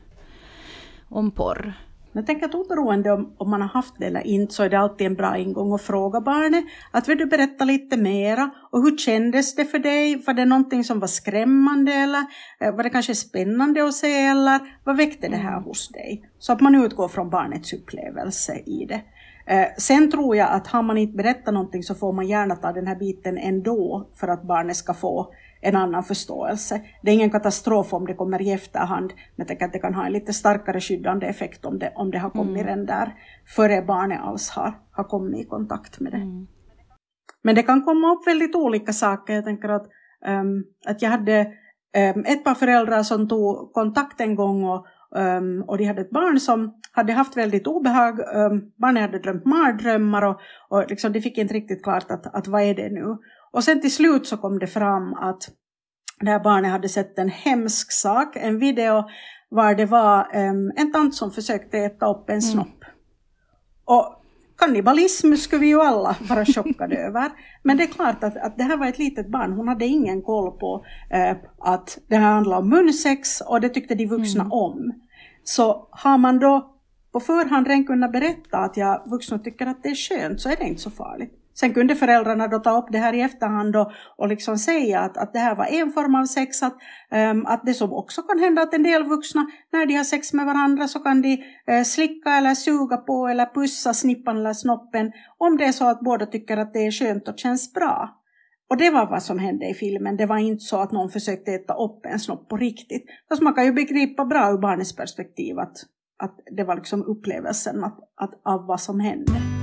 om 1.10 1.32
porr, 1.32 1.74
jag 2.14 2.26
tänker 2.26 2.46
att 2.46 2.56
oberoende 2.56 3.12
om, 3.12 3.34
om 3.38 3.50
man 3.50 3.62
har 3.62 3.68
haft 3.68 3.94
det 3.98 4.06
eller 4.06 4.28
inte 4.28 4.54
så 4.54 4.64
är 4.64 4.70
det 4.70 4.80
alltid 4.80 5.08
en 5.08 5.16
bra 5.16 5.38
ingång 5.38 5.74
att 5.74 5.82
fråga 5.82 6.22
barnet 6.22 6.64
att 6.92 7.08
vill 7.08 7.18
du 7.18 7.26
berätta 7.26 7.66
lite 7.66 7.98
mera 7.98 8.50
och 8.72 8.82
hur 8.82 8.98
kändes 8.98 9.56
det 9.56 9.66
för 9.66 9.80
dig? 9.80 10.24
Var 10.28 10.34
det 10.34 10.46
någonting 10.46 10.84
som 10.84 11.00
var 11.00 11.08
skrämmande 11.08 11.94
eller 11.94 12.26
eh, 12.60 12.76
var 12.76 12.84
det 12.84 12.90
kanske 12.90 13.16
spännande 13.16 13.84
att 13.84 13.94
se 13.94 14.26
eller 14.26 14.60
vad 14.84 14.98
väckte 14.98 15.28
det 15.28 15.38
här 15.38 15.62
hos 15.62 15.90
dig? 15.90 16.30
Så 16.40 16.54
att 16.54 16.62
man 16.62 16.76
utgår 16.76 17.08
från 17.08 17.30
barnets 17.30 17.74
upplevelse 17.74 18.56
i 18.56 18.86
det. 18.86 19.02
Eh, 19.54 19.68
sen 19.78 20.12
tror 20.12 20.36
jag 20.36 20.50
att 20.52 20.68
har 20.68 20.84
man 20.84 20.98
inte 20.98 21.18
berättat 21.18 21.54
någonting 21.54 21.84
så 21.84 21.96
får 21.96 22.14
man 22.14 22.28
gärna 22.28 22.56
ta 22.56 22.72
den 22.72 22.88
här 22.88 22.96
biten 22.96 23.38
ändå 23.38 24.10
för 24.16 24.28
att 24.28 24.44
barnet 24.44 24.76
ska 24.76 24.94
få 24.94 25.34
en 25.62 25.76
annan 25.76 26.04
förståelse. 26.04 26.82
Det 27.02 27.12
är 27.12 27.16
ingen 27.16 27.30
katastrof 27.30 27.94
om 27.94 28.06
det 28.06 28.14
kommer 28.14 28.42
i 28.42 28.52
efterhand, 28.52 29.14
men 29.36 29.36
jag 29.36 29.48
tänker 29.48 29.66
att 29.66 29.74
det 29.74 29.80
kan 29.80 29.94
ha 29.94 30.06
en 30.06 30.12
lite 30.12 30.34
starkare 30.34 30.82
skyddande 30.82 31.28
effekt 31.28 31.66
om 31.66 31.80
det, 31.80 31.92
om 31.96 32.12
det 32.12 32.18
har 32.18 32.30
kommit 32.30 32.62
mm. 32.62 32.68
redan 32.68 32.86
där 32.86 33.14
före 33.56 33.82
barnet 33.82 34.22
alls 34.22 34.50
har, 34.50 34.74
har 34.92 35.04
kommit 35.04 35.46
i 35.46 35.50
kontakt 35.50 36.00
med 36.00 36.12
det. 36.12 36.18
Mm. 36.18 36.48
Men 37.44 37.56
det 37.56 37.64
kan 37.64 37.82
komma 37.82 38.12
upp 38.12 38.28
väldigt 38.28 38.56
olika 38.56 38.94
saker. 38.94 39.34
Jag 39.34 39.46
tänker 39.46 39.70
att, 39.70 39.88
um, 40.28 40.64
att 40.88 41.02
jag 41.02 41.10
hade 41.10 41.42
um, 42.16 42.24
ett 42.26 42.44
par 42.44 42.56
föräldrar 42.56 43.04
som 43.04 43.28
tog 43.28 43.74
kontakt 43.74 44.22
en 44.22 44.36
gång 44.36 44.64
och, 44.64 44.86
um, 45.16 45.64
och 45.68 45.78
de 45.78 45.86
hade 45.86 46.02
ett 46.02 46.10
barn 46.10 46.40
som 46.40 46.74
hade 46.92 47.14
haft 47.14 47.38
väldigt 47.38 47.68
obehag. 47.68 48.18
Barnet 48.82 49.02
hade 49.02 49.20
drömt 49.20 49.46
mardrömmar 49.46 50.22
och, 50.22 50.40
och 50.70 50.90
liksom, 50.90 51.12
de 51.14 51.22
fick 51.22 51.38
inte 51.38 51.54
riktigt 51.54 51.84
klart 51.84 52.12
att, 52.12 52.36
att 52.36 52.48
vad 52.48 52.62
är 52.62 52.76
det 52.76 52.90
nu. 52.90 53.18
Och 53.52 53.64
sen 53.64 53.82
till 53.82 53.94
slut 53.94 54.28
så 54.28 54.38
kom 54.38 54.60
det 54.60 54.68
fram 54.68 55.14
att 55.14 55.50
det 56.20 56.32
här 56.32 56.40
barnet 56.40 56.72
hade 56.72 56.90
sett 56.90 57.20
en 57.20 57.30
hemsk 57.30 57.92
sak, 57.92 58.36
en 58.36 58.60
video 58.60 59.04
var 59.50 59.76
det 59.76 59.86
var 59.86 60.36
um, 60.36 60.72
en 60.76 60.92
tant 60.92 61.16
som 61.16 61.32
försökte 61.32 61.78
äta 61.78 62.06
upp 62.06 62.30
en 62.30 62.34
mm. 62.34 62.42
snopp. 62.42 62.84
Mm. 62.84 62.96
Och 63.86 64.16
kannibalism 64.58 65.36
skulle 65.36 65.62
vi 65.62 65.68
ju 65.68 65.82
alla 65.82 66.16
vara 66.30 66.46
chockade 66.46 66.98
över. 67.08 67.32
Men 67.64 67.78
det 67.78 67.84
är 67.84 67.88
klart 67.88 68.24
att, 68.24 68.38
att 68.38 68.58
det 68.58 68.64
här 68.64 68.78
var 68.78 68.88
ett 68.88 69.00
litet 69.00 69.32
barn, 69.32 69.54
hon 69.54 69.68
hade 69.68 69.86
ingen 69.86 70.22
koll 70.22 70.52
på 70.52 70.86
eh, 71.10 71.38
att 71.60 71.98
det 72.08 72.16
här 72.16 72.34
handlar 72.34 72.58
om 72.58 72.70
munsex 72.70 73.42
och 73.42 73.62
det 73.62 73.70
tyckte 73.70 73.96
de 73.96 74.06
vuxna 74.06 74.42
mm. 74.42 74.52
om. 74.52 74.94
Så 75.44 75.88
har 75.92 76.18
man 76.18 76.40
då 76.40 76.76
på 77.12 77.20
förhand 77.20 77.68
redan 77.68 77.86
kunnat 77.86 78.12
berätta 78.12 78.58
att 78.58 78.78
jag 78.78 79.10
vuxna 79.10 79.40
tycker 79.40 79.66
att 79.66 79.84
det 79.84 79.90
är 79.90 79.96
skönt 79.96 80.42
så 80.42 80.50
är 80.50 80.56
det 80.56 80.64
inte 80.64 80.82
så 80.82 80.92
farligt. 80.92 81.39
Sen 81.60 81.74
kunde 81.74 81.96
föräldrarna 81.96 82.48
då 82.48 82.60
ta 82.60 82.78
upp 82.78 82.88
det 82.92 82.98
här 82.98 83.14
i 83.14 83.22
efterhand 83.22 83.76
och, 83.76 83.92
och 84.18 84.28
liksom 84.28 84.58
säga 84.58 85.00
att, 85.00 85.18
att 85.18 85.34
det 85.34 85.40
här 85.40 85.56
var 85.56 85.66
en 85.66 85.92
form 85.92 86.16
av 86.16 86.26
sex, 86.26 86.64
att, 86.64 86.78
um, 87.32 87.46
att 87.46 87.62
det 87.66 87.74
som 87.74 87.94
också 87.94 88.22
kan 88.22 88.40
hända 88.40 88.62
att 88.62 88.74
en 88.74 88.84
del 88.84 89.04
vuxna 89.04 89.48
när 89.72 89.86
de 89.86 89.96
har 89.96 90.04
sex 90.04 90.34
med 90.34 90.46
varandra 90.46 90.88
så 90.88 91.00
kan 91.00 91.22
de 91.22 91.38
uh, 91.72 91.84
slicka 91.84 92.30
eller 92.30 92.56
suga 92.56 92.98
på 92.98 93.28
eller 93.28 93.46
pussa 93.46 93.94
snippan 93.94 94.38
eller 94.38 94.54
snoppen 94.54 95.12
om 95.38 95.58
det 95.58 95.66
är 95.66 95.72
så 95.72 95.90
att 95.90 96.00
båda 96.00 96.26
tycker 96.26 96.58
att 96.58 96.74
det 96.74 96.80
är 96.86 96.92
skönt 96.92 97.28
och 97.28 97.40
känns 97.40 97.74
bra. 97.74 98.10
Och 98.70 98.78
det 98.78 98.90
var 98.90 99.10
vad 99.10 99.24
som 99.24 99.40
hände 99.40 99.70
i 99.70 99.74
filmen. 99.74 100.18
Det 100.18 100.26
var 100.26 100.38
inte 100.38 100.64
så 100.64 100.78
att 100.78 100.92
någon 100.92 101.10
försökte 101.10 101.52
äta 101.52 101.74
upp 101.74 102.06
en 102.06 102.20
snopp 102.20 102.50
på 102.50 102.58
riktigt. 102.58 103.06
Fast 103.30 103.42
man 103.42 103.54
kan 103.54 103.66
ju 103.66 103.74
begripa 103.74 104.26
bra 104.26 104.52
ur 104.52 104.58
barnets 104.58 104.96
perspektiv 104.96 105.60
att, 105.60 105.78
att 106.24 106.36
det 106.58 106.64
var 106.64 106.76
liksom 106.76 107.04
upplevelsen 107.04 107.84
att, 107.84 108.00
att, 108.16 108.42
av 108.44 108.66
vad 108.68 108.82
som 108.82 109.00
hände. 109.00 109.59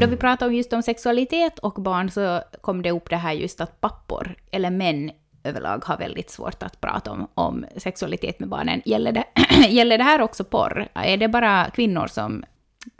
Då 0.00 0.06
vi 0.06 0.16
pratade 0.16 0.54
just 0.54 0.72
om 0.72 0.82
sexualitet 0.82 1.58
och 1.58 1.72
barn 1.72 2.10
så 2.10 2.42
kom 2.60 2.82
det 2.82 2.90
upp 2.90 3.10
det 3.10 3.16
här 3.16 3.32
just 3.32 3.60
att 3.60 3.80
pappor, 3.80 4.34
eller 4.50 4.70
män 4.70 5.10
överlag, 5.44 5.84
har 5.84 5.96
väldigt 5.96 6.30
svårt 6.30 6.62
att 6.62 6.80
prata 6.80 7.10
om, 7.10 7.28
om 7.34 7.64
sexualitet 7.76 8.40
med 8.40 8.48
barnen. 8.48 8.82
Gäller 8.84 9.12
det, 9.12 9.24
gäller 9.68 9.98
det 9.98 10.04
här 10.04 10.20
också 10.20 10.44
porr? 10.44 10.88
Är 10.94 11.16
det 11.16 11.28
bara 11.28 11.70
kvinnor 11.70 12.06
som 12.06 12.44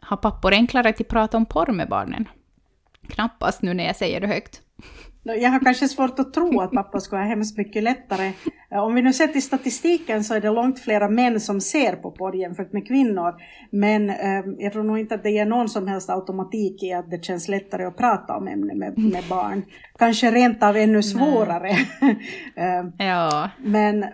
har 0.00 0.16
pappor 0.16 0.52
enklare 0.52 0.88
att 0.88 1.08
prata 1.08 1.36
om 1.36 1.46
porr 1.46 1.72
med 1.72 1.88
barnen? 1.88 2.28
Knappast 3.08 3.62
nu 3.62 3.74
när 3.74 3.84
jag 3.84 3.96
säger 3.96 4.20
det 4.20 4.26
högt. 4.26 4.62
Jag 5.22 5.50
har 5.50 5.60
kanske 5.60 5.88
svårt 5.88 6.18
att 6.18 6.32
tro 6.32 6.60
att 6.60 6.70
pappa 6.70 7.00
skulle 7.00 7.20
ha 7.20 7.28
hemskt 7.28 7.58
mycket 7.58 7.82
lättare. 7.82 8.32
Eh, 8.70 8.78
om 8.78 8.94
vi 8.94 9.02
nu 9.02 9.12
ser 9.12 9.26
till 9.26 9.42
statistiken 9.42 10.24
så 10.24 10.34
är 10.34 10.40
det 10.40 10.50
långt 10.50 10.80
flera 10.80 11.08
män 11.08 11.40
som 11.40 11.60
ser 11.60 11.92
på 11.92 12.10
porr 12.10 12.36
jämfört 12.36 12.72
med 12.72 12.86
kvinnor. 12.86 13.34
Men 13.70 14.10
eh, 14.10 14.44
jag 14.58 14.72
tror 14.72 14.82
nog 14.82 14.98
inte 14.98 15.14
att 15.14 15.22
det 15.22 15.30
ger 15.30 15.46
någon 15.46 15.68
som 15.68 15.86
helst 15.86 16.10
automatik 16.10 16.82
i 16.82 16.92
att 16.92 17.10
det 17.10 17.24
känns 17.24 17.48
lättare 17.48 17.84
att 17.84 17.96
prata 17.96 18.36
om 18.36 18.48
ämnet 18.48 18.76
med, 18.76 18.98
med 18.98 19.24
barn. 19.28 19.62
Kanske 19.98 20.30
rent 20.30 20.62
av 20.62 20.76
ännu 20.76 21.02
svårare. 21.02 21.68
eh, 22.56 23.06
ja. 23.06 23.50
Men 23.58 24.04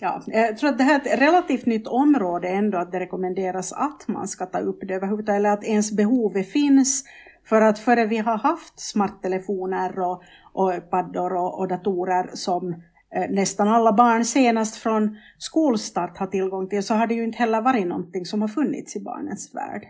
Ja, 0.00 0.22
jag 0.26 0.58
tror 0.58 0.70
att 0.70 0.78
det 0.78 0.84
här 0.84 1.00
är 1.00 1.14
ett 1.14 1.20
relativt 1.20 1.66
nytt 1.66 1.86
område 1.86 2.48
ändå, 2.48 2.78
att 2.78 2.92
det 2.92 3.00
rekommenderas 3.00 3.72
att 3.72 4.08
man 4.08 4.28
ska 4.28 4.46
ta 4.46 4.58
upp 4.58 4.78
det 4.88 4.94
överhuvudtaget, 4.94 5.38
eller 5.38 5.50
att 5.50 5.64
ens 5.64 5.92
behov 5.92 6.42
finns 6.42 7.04
för 7.48 7.60
att 7.60 7.78
före 7.78 8.06
vi 8.06 8.18
har 8.18 8.38
haft 8.38 8.80
smarttelefoner 8.80 10.00
och, 10.00 10.22
och 10.52 10.90
paddor 10.90 11.32
och, 11.32 11.58
och 11.58 11.68
datorer 11.68 12.30
som 12.34 12.72
eh, 13.14 13.30
nästan 13.30 13.68
alla 13.68 13.92
barn 13.92 14.24
senast 14.24 14.76
från 14.76 15.18
skolstart 15.38 16.18
har 16.18 16.26
tillgång 16.26 16.68
till 16.68 16.82
så 16.82 16.94
har 16.94 17.06
det 17.06 17.14
ju 17.14 17.24
inte 17.24 17.38
heller 17.38 17.60
varit 17.60 17.86
någonting 17.86 18.26
som 18.26 18.40
har 18.40 18.48
funnits 18.48 18.96
i 18.96 19.00
barnens 19.00 19.54
värld. 19.54 19.86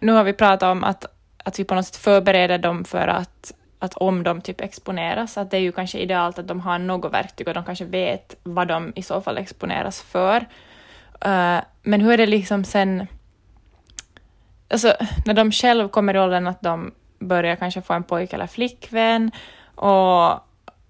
Nu 0.00 0.12
har 0.12 0.24
vi 0.24 0.32
pratat 0.32 0.62
om 0.62 0.84
att, 0.84 1.04
att 1.44 1.58
vi 1.58 1.64
på 1.64 1.74
något 1.74 1.86
sätt 1.86 1.96
förbereder 1.96 2.58
dem 2.58 2.84
för 2.84 3.08
att, 3.08 3.52
att 3.78 3.94
om 3.94 4.22
de 4.22 4.40
typ 4.40 4.60
exponeras, 4.60 5.38
att 5.38 5.50
det 5.50 5.56
är 5.56 5.60
ju 5.60 5.72
kanske 5.72 5.98
idealt 5.98 6.38
att 6.38 6.48
de 6.48 6.60
har 6.60 6.78
något 6.78 7.12
verktyg 7.12 7.48
och 7.48 7.54
de 7.54 7.64
kanske 7.64 7.84
vet 7.84 8.36
vad 8.42 8.68
de 8.68 8.92
i 8.96 9.02
så 9.02 9.20
fall 9.20 9.38
exponeras 9.38 10.02
för. 10.02 10.36
Uh, 11.26 11.60
men 11.82 12.00
hur 12.00 12.12
är 12.12 12.16
det 12.16 12.26
liksom 12.26 12.64
sen 12.64 13.06
alltså, 14.68 14.94
när 15.26 15.34
de 15.34 15.52
själv 15.52 15.88
kommer 15.88 16.14
i 16.14 16.18
åldern 16.18 16.46
att 16.46 16.60
de 16.60 16.92
börjar 17.18 17.56
kanske 17.56 17.82
få 17.82 17.94
en 17.94 18.02
pojke 18.02 18.36
eller 18.36 18.46
flickvän 18.46 19.30
och, 19.74 20.32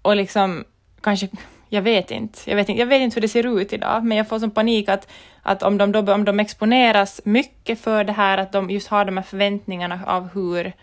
och 0.01 0.15
liksom 0.15 0.63
kanske 1.01 1.29
jag 1.69 1.81
vet 1.81 2.11
inte. 2.11 2.39
Jag 2.49 2.55
vet 2.55 2.69
inte, 2.69 2.79
jag 2.79 2.87
vet 2.87 3.01
inte 3.01 3.15
hur 3.15 3.21
det 3.21 3.27
ser 3.27 3.59
ut 3.59 3.73
idag, 3.73 4.03
men 4.03 4.17
jag 4.17 4.27
får 4.27 4.39
som 4.39 4.51
panik 4.51 4.89
att, 4.89 5.07
att 5.41 5.63
om, 5.63 5.77
de 5.77 5.91
då, 5.91 6.13
om 6.13 6.25
de 6.25 6.39
exponeras 6.39 7.21
mycket 7.23 7.79
för 7.79 8.03
det 8.03 8.13
här, 8.13 8.37
att 8.37 8.51
de 8.51 8.69
just 8.69 8.87
har 8.87 9.05
de 9.05 9.17
här 9.17 9.23
förväntningarna 9.23 9.99
av 10.07 10.29
hur, 10.33 10.73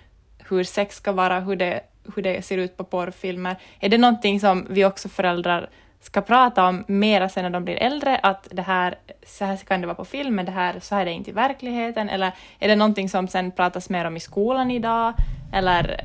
hur 0.49 0.65
sex 0.65 0.97
ska 0.97 1.13
vara, 1.13 1.41
hur 1.41 1.57
det, 1.57 1.81
hur 2.15 2.23
det 2.23 2.45
ser 2.45 2.59
ut 2.59 2.77
på 2.77 2.85
porrfilmer. 2.85 3.57
Är 3.81 3.89
det 3.89 3.99
någonting 3.99 4.41
som 4.41 4.67
vi 4.71 4.85
också 4.85 5.09
föräldrar 5.09 5.69
ska 6.03 6.21
prata 6.21 6.69
om 6.69 6.85
mera 6.89 7.29
sen 7.29 7.43
när 7.43 7.51
de 7.51 7.65
blir 7.65 7.77
äldre, 7.77 8.17
att 8.23 8.49
det 8.51 8.63
här, 8.63 8.99
så 9.27 9.45
här 9.45 9.57
kan 9.57 9.81
det 9.81 9.87
vara 9.87 9.95
på 9.95 10.05
film, 10.05 10.35
men 10.35 10.47
det 10.47 10.53
här, 10.53 10.81
så 10.81 10.95
här 10.95 11.03
är 11.03 11.05
det 11.05 11.13
inte 11.13 11.31
i 11.31 11.33
verkligheten, 11.33 12.09
eller 12.09 12.33
är 12.59 12.69
det 12.69 12.77
någonting 12.77 13.09
som 13.09 13.29
sen 13.29 13.51
pratas 13.51 13.91
mer 13.91 14.05
om 14.05 14.17
i 14.17 14.21
skolan 14.21 14.71
idag, 14.71 15.15
eller 15.53 16.05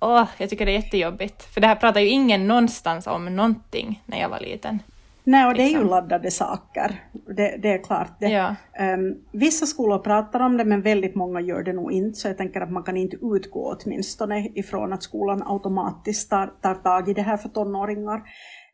åh, 0.00 0.28
jag 0.38 0.50
tycker 0.50 0.66
det 0.66 0.72
är 0.72 0.76
jättejobbigt, 0.76 1.54
för 1.54 1.60
det 1.60 1.66
här 1.66 1.74
pratar 1.74 2.00
ju 2.00 2.08
ingen 2.08 2.48
någonstans 2.48 3.06
om 3.06 3.36
någonting 3.36 4.02
när 4.06 4.20
jag 4.20 4.28
var 4.28 4.40
liten. 4.40 4.78
Nej, 5.24 5.46
och 5.46 5.54
det 5.54 5.62
är 5.62 5.66
ju 5.66 5.70
liksom. 5.70 5.88
laddade 5.88 6.30
saker. 6.30 7.00
Det, 7.12 7.56
det 7.62 7.72
är 7.72 7.84
klart. 7.84 8.10
Det. 8.20 8.28
Ja. 8.28 8.54
Um, 8.80 9.18
vissa 9.32 9.66
skolor 9.66 9.98
pratar 9.98 10.40
om 10.40 10.56
det, 10.56 10.64
men 10.64 10.82
väldigt 10.82 11.14
många 11.14 11.40
gör 11.40 11.62
det 11.62 11.72
nog 11.72 11.92
inte. 11.92 12.18
Så 12.18 12.28
jag 12.28 12.38
tänker 12.38 12.60
att 12.60 12.70
man 12.70 12.82
kan 12.82 12.96
inte 12.96 13.16
utgå 13.22 13.76
åtminstone 13.76 14.48
ifrån 14.54 14.92
att 14.92 15.02
skolan 15.02 15.42
automatiskt 15.46 16.30
tar, 16.30 16.46
tar 16.62 16.74
tag 16.74 17.08
i 17.08 17.14
det 17.14 17.22
här 17.22 17.36
för 17.36 17.48
tonåringar. 17.48 18.22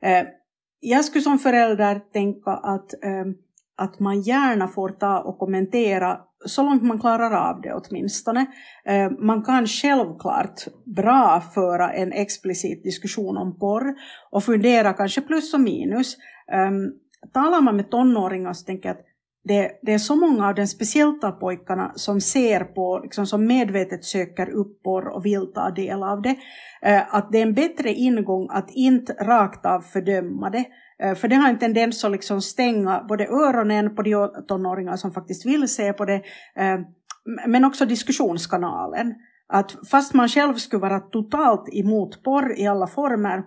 Eh, 0.04 0.26
jag 0.80 1.04
skulle 1.04 1.22
som 1.22 1.38
förälder 1.38 2.00
tänka 2.12 2.50
att, 2.50 3.04
ehm, 3.04 3.34
att 3.76 4.00
man 4.00 4.20
gärna 4.20 4.68
får 4.68 4.88
ta 4.88 5.20
och 5.20 5.38
kommentera 5.38 6.20
så 6.46 6.62
långt 6.62 6.82
man 6.82 7.00
klarar 7.00 7.50
av 7.50 7.60
det 7.60 7.72
åtminstone. 7.72 8.46
Eh, 8.84 9.10
man 9.10 9.42
kan 9.42 9.66
självklart 9.66 10.60
bra 10.96 11.42
föra 11.54 11.92
en 11.92 12.12
explicit 12.12 12.84
diskussion 12.84 13.36
om 13.36 13.58
porr 13.58 13.94
och 14.30 14.44
fundera 14.44 14.92
kanske 14.92 15.20
plus 15.20 15.54
och 15.54 15.60
minus. 15.60 16.16
Ehm, 16.52 16.92
talar 17.32 17.60
man 17.60 17.76
med 17.76 17.90
tonåringar 17.90 18.52
så 18.52 18.64
tänker 18.64 18.88
jag 18.88 18.96
att 18.96 19.04
det, 19.48 19.70
det, 19.82 19.92
är 19.92 19.98
så 19.98 20.16
många 20.16 20.48
av 20.48 20.54
den 20.54 20.68
speciellt 20.68 21.40
pojkarna 21.40 21.92
som 21.94 22.20
ser 22.20 22.64
på, 22.64 23.00
liksom, 23.02 23.26
som 23.26 23.46
medvetet 23.46 24.04
söker 24.04 24.50
upp 24.50 24.82
porr 24.82 25.08
och 25.08 25.26
vill 25.26 25.52
ta 25.54 25.70
del 25.70 26.02
av 26.02 26.22
det, 26.22 26.36
eh, 26.82 27.14
att 27.14 27.32
det 27.32 27.38
är 27.38 27.42
en 27.42 27.54
bättre 27.54 27.92
ingång 27.92 28.48
att 28.50 28.70
inte 28.70 29.12
rakt 29.12 29.66
av 29.66 29.80
fördöma 29.80 30.50
det. 30.50 30.64
Eh, 31.02 31.14
för 31.14 31.28
det 31.28 31.36
har 31.36 31.48
en 31.48 31.58
tendens 31.58 32.04
att 32.04 32.12
liksom 32.12 32.42
stänga 32.42 33.04
både 33.08 33.26
öronen 33.26 33.96
på 33.96 34.02
de 34.02 34.30
tonåringar 34.48 34.96
som 34.96 35.12
faktiskt 35.12 35.46
vill 35.46 35.68
se 35.68 35.92
på 35.92 36.04
det, 36.04 36.22
eh, 36.56 36.80
men 37.46 37.64
också 37.64 37.86
diskussionskanalen. 37.86 39.14
Att 39.48 39.76
fast 39.90 40.14
man 40.14 40.28
själv 40.28 40.54
skulle 40.54 40.82
vara 40.82 41.00
totalt 41.00 41.68
emot 41.72 42.22
porr 42.22 42.58
i 42.58 42.66
alla 42.66 42.86
former, 42.86 43.42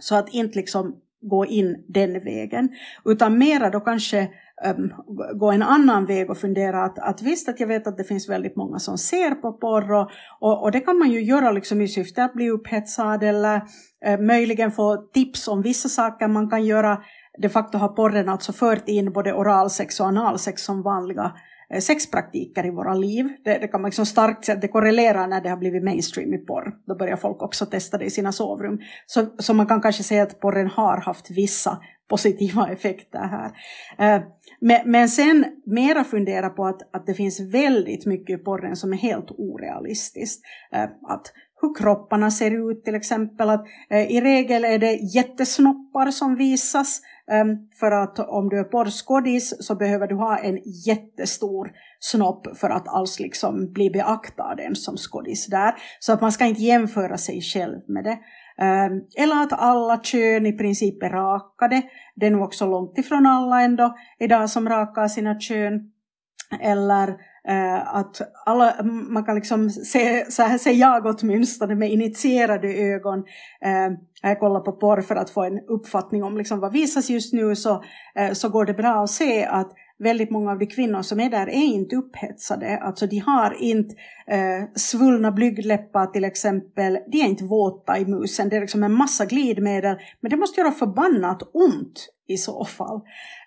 så 0.00 0.14
att 0.14 0.28
inte 0.28 0.58
liksom 0.58 1.00
gå 1.20 1.46
in 1.46 1.84
den 1.88 2.12
vägen, 2.12 2.68
utan 3.04 3.38
mera 3.38 3.70
då 3.70 3.80
kanske 3.80 4.28
um, 4.62 4.92
gå 5.38 5.50
en 5.50 5.62
annan 5.62 6.06
väg 6.06 6.30
och 6.30 6.38
fundera 6.38 6.84
att, 6.84 6.98
att 6.98 7.22
visst 7.22 7.48
att 7.48 7.60
jag 7.60 7.66
vet 7.66 7.86
att 7.86 7.96
det 7.96 8.04
finns 8.04 8.28
väldigt 8.28 8.56
många 8.56 8.78
som 8.78 8.98
ser 8.98 9.30
på 9.30 9.52
porr 9.52 9.92
och, 9.92 10.10
och, 10.40 10.62
och 10.62 10.72
det 10.72 10.80
kan 10.80 10.98
man 10.98 11.10
ju 11.10 11.22
göra 11.22 11.50
liksom 11.50 11.80
i 11.80 11.88
syfte 11.88 12.24
att 12.24 12.34
bli 12.34 12.50
upphetsad 12.50 13.22
eller 13.22 13.62
eh, 14.04 14.20
möjligen 14.20 14.72
få 14.72 14.96
tips 14.96 15.48
om 15.48 15.62
vissa 15.62 15.88
saker 15.88 16.28
man 16.28 16.50
kan 16.50 16.64
göra. 16.64 16.98
De 17.38 17.48
facto 17.48 17.78
har 17.78 17.88
porren 17.88 18.28
alltså 18.28 18.52
fört 18.52 18.88
in 18.88 19.12
både 19.12 19.32
oralsex 19.32 20.00
och 20.00 20.06
analsex 20.06 20.62
som 20.62 20.82
vanliga 20.82 21.32
eh, 21.70 21.80
sexpraktiker 21.80 22.66
i 22.66 22.70
våra 22.70 22.94
liv. 22.94 23.28
Det, 23.44 23.58
det 23.58 23.68
kan 23.68 23.82
man 23.82 23.88
liksom 23.88 24.06
starkt 24.06 24.44
säga 24.44 24.56
att 24.56 24.62
det 24.62 24.68
korrelerar 24.68 25.26
när 25.26 25.40
det 25.40 25.48
har 25.48 25.56
blivit 25.56 25.84
mainstream 25.84 26.34
i 26.34 26.38
porr. 26.38 26.74
Då 26.86 26.96
börjar 26.96 27.16
folk 27.16 27.42
också 27.42 27.66
testa 27.66 27.98
det 27.98 28.04
i 28.04 28.10
sina 28.10 28.32
sovrum. 28.32 28.78
Så, 29.06 29.26
så 29.38 29.54
man 29.54 29.66
kan 29.66 29.80
kanske 29.80 30.02
säga 30.02 30.22
att 30.22 30.40
porren 30.40 30.68
har 30.68 30.96
haft 30.96 31.30
vissa 31.30 31.78
positiva 32.08 32.68
effekter 32.72 33.18
här. 33.18 33.50
Eh, 33.98 34.22
men, 34.66 34.90
men 34.90 35.08
sen 35.08 35.44
mera 35.66 36.04
fundera 36.04 36.50
på 36.50 36.66
att, 36.66 36.94
att 36.94 37.06
det 37.06 37.14
finns 37.14 37.40
väldigt 37.40 38.06
mycket 38.06 38.40
i 38.40 38.42
porren 38.42 38.76
som 38.76 38.92
är 38.92 38.96
helt 38.96 39.30
orealistiskt. 39.30 40.44
Eh, 40.72 40.82
att 40.82 41.32
hur 41.60 41.74
kropparna 41.74 42.30
ser 42.30 42.70
ut 42.70 42.84
till 42.84 42.94
exempel. 42.94 43.50
Att, 43.50 43.66
eh, 43.90 44.12
I 44.12 44.20
regel 44.20 44.64
är 44.64 44.78
det 44.78 44.92
jättesnoppar 44.92 46.10
som 46.10 46.36
visas. 46.36 47.00
Ehm, 47.30 47.56
för 47.80 47.90
att 47.90 48.18
om 48.18 48.48
du 48.48 48.58
är 48.58 48.64
porrskådis 48.64 49.66
så 49.66 49.74
behöver 49.74 50.06
du 50.06 50.14
ha 50.14 50.38
en 50.38 50.58
jättestor 50.86 51.72
snopp 52.00 52.56
för 52.56 52.70
att 52.70 52.88
alls 52.88 53.20
liksom 53.20 53.72
bli 53.72 53.90
beaktad 53.90 54.56
ens 54.58 54.84
som 54.84 54.96
skådis 54.96 55.46
där. 55.46 55.74
Så 56.00 56.12
att 56.12 56.20
man 56.20 56.32
ska 56.32 56.44
inte 56.44 56.62
jämföra 56.62 57.18
sig 57.18 57.40
själv 57.40 57.80
med 57.88 58.04
det. 58.04 58.18
Ähm, 58.60 59.02
eller 59.16 59.42
att 59.42 59.52
alla 59.52 59.98
kön 59.98 60.46
i 60.46 60.52
princip 60.52 61.02
är 61.02 61.10
rakade. 61.10 61.82
Det 62.16 62.26
är 62.26 62.30
nog 62.30 62.42
också 62.42 62.66
långt 62.66 62.98
ifrån 62.98 63.26
alla 63.26 63.62
ändå 63.62 63.94
idag 64.18 64.50
som 64.50 64.68
rakar 64.68 65.08
sina 65.08 65.40
kön. 65.40 65.90
Eller 66.60 67.16
Eh, 67.48 67.96
att 67.96 68.20
alla, 68.46 68.74
man 68.84 69.24
kan 69.24 69.34
liksom 69.34 69.70
se, 69.70 70.30
så 70.30 70.42
här 70.42 70.58
ser 70.58 70.72
jag 70.72 71.06
åtminstone 71.06 71.74
med 71.74 71.90
initierade 71.90 72.68
ögon, 72.68 73.18
uh, 73.18 73.98
jag 74.22 74.40
kollar 74.40 74.60
på 74.60 74.72
porr 74.72 75.02
för 75.02 75.16
att 75.16 75.30
få 75.30 75.44
en 75.44 75.60
uppfattning 75.68 76.24
om 76.24 76.38
liksom 76.38 76.60
vad 76.60 76.72
visas 76.72 77.10
just 77.10 77.32
nu, 77.32 77.56
så, 77.56 77.84
äh, 78.14 78.32
så 78.32 78.48
går 78.48 78.64
det 78.64 78.74
bra 78.74 79.02
att 79.02 79.10
se 79.10 79.44
att 79.44 79.72
väldigt 79.98 80.30
många 80.30 80.50
av 80.50 80.58
de 80.58 80.66
kvinnor 80.66 81.02
som 81.02 81.20
är 81.20 81.30
där 81.30 81.48
är 81.48 81.64
inte 81.64 81.96
upphetsade. 81.96 82.78
Alltså 82.78 83.06
de 83.06 83.18
har 83.18 83.62
inte 83.62 83.94
eh, 84.26 84.64
svullna 84.74 85.32
blygdläppar 85.32 86.06
till 86.06 86.24
exempel. 86.24 86.98
De 87.12 87.20
är 87.20 87.24
inte 87.24 87.44
våta 87.44 87.98
i 87.98 88.06
musen. 88.06 88.48
Det 88.48 88.56
är 88.56 88.60
liksom 88.60 88.82
en 88.82 88.92
massa 88.92 89.24
glidmedel. 89.24 89.96
Men 90.20 90.30
det 90.30 90.36
måste 90.36 90.60
göra 90.60 90.72
förbannat 90.72 91.42
ont 91.42 92.08
i 92.28 92.36
så 92.36 92.64
fall. 92.64 93.00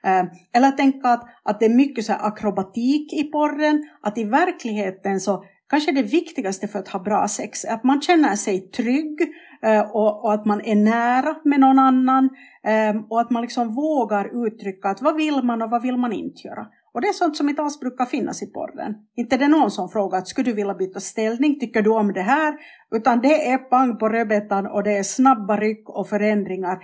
Eh, 0.03 0.23
eller 0.53 0.71
tänka 0.71 1.09
att, 1.09 1.23
att 1.43 1.59
det 1.59 1.65
är 1.65 1.75
mycket 1.75 2.05
så 2.05 2.13
akrobatik 2.13 3.13
i 3.13 3.23
porren. 3.23 3.89
Att 4.01 4.17
i 4.17 4.23
verkligheten 4.23 5.19
så 5.19 5.43
kanske 5.69 5.91
det 5.91 6.03
viktigaste 6.03 6.67
för 6.67 6.79
att 6.79 6.87
ha 6.87 6.99
bra 6.99 7.27
sex 7.27 7.65
är 7.65 7.73
att 7.73 7.83
man 7.83 8.01
känner 8.01 8.35
sig 8.35 8.59
trygg 8.59 9.19
Eh, 9.61 9.81
och, 9.81 10.23
och, 10.23 10.33
att 10.33 10.45
man 10.45 10.61
är 10.61 10.75
nära 10.75 11.35
med 11.43 11.59
någon 11.59 11.79
annan 11.79 12.29
eh, 12.63 13.01
och 13.09 13.21
att 13.21 13.29
man 13.29 13.41
liksom 13.41 13.75
vågar 13.75 14.47
uttrycka 14.47 14.89
att 14.89 15.01
vad 15.01 15.15
vill 15.15 15.43
man 15.43 15.61
och 15.61 15.69
vad 15.69 15.81
vill 15.81 15.97
man 15.97 16.13
inte 16.13 16.47
göra. 16.47 16.67
Och 16.93 17.01
det 17.01 17.07
är 17.07 17.13
sånt 17.13 17.37
som 17.37 17.49
inte 17.49 17.61
alls 17.61 17.79
brukar 17.79 18.05
finnas 18.05 18.43
i 18.43 18.45
porren. 18.45 18.95
Inte 19.15 19.37
det 19.37 19.45
är 19.45 19.49
någon 19.49 19.71
som 19.71 19.89
frågar 19.89 20.17
att 20.17 20.27
skulle 20.27 20.51
du 20.51 20.55
vilja 20.55 20.73
byta 20.73 20.99
ställning, 20.99 21.59
tycker 21.59 21.81
du 21.81 21.89
om 21.89 22.13
det 22.13 22.21
här? 22.21 22.55
Utan 22.95 23.21
det 23.21 23.51
är 23.51 23.57
pang 23.57 23.97
på 23.97 24.09
rödbetan 24.09 24.67
och 24.67 24.83
det 24.83 24.97
är 24.97 25.03
snabba 25.03 25.57
ryck 25.57 25.89
och 25.89 26.09
förändringar. 26.09 26.77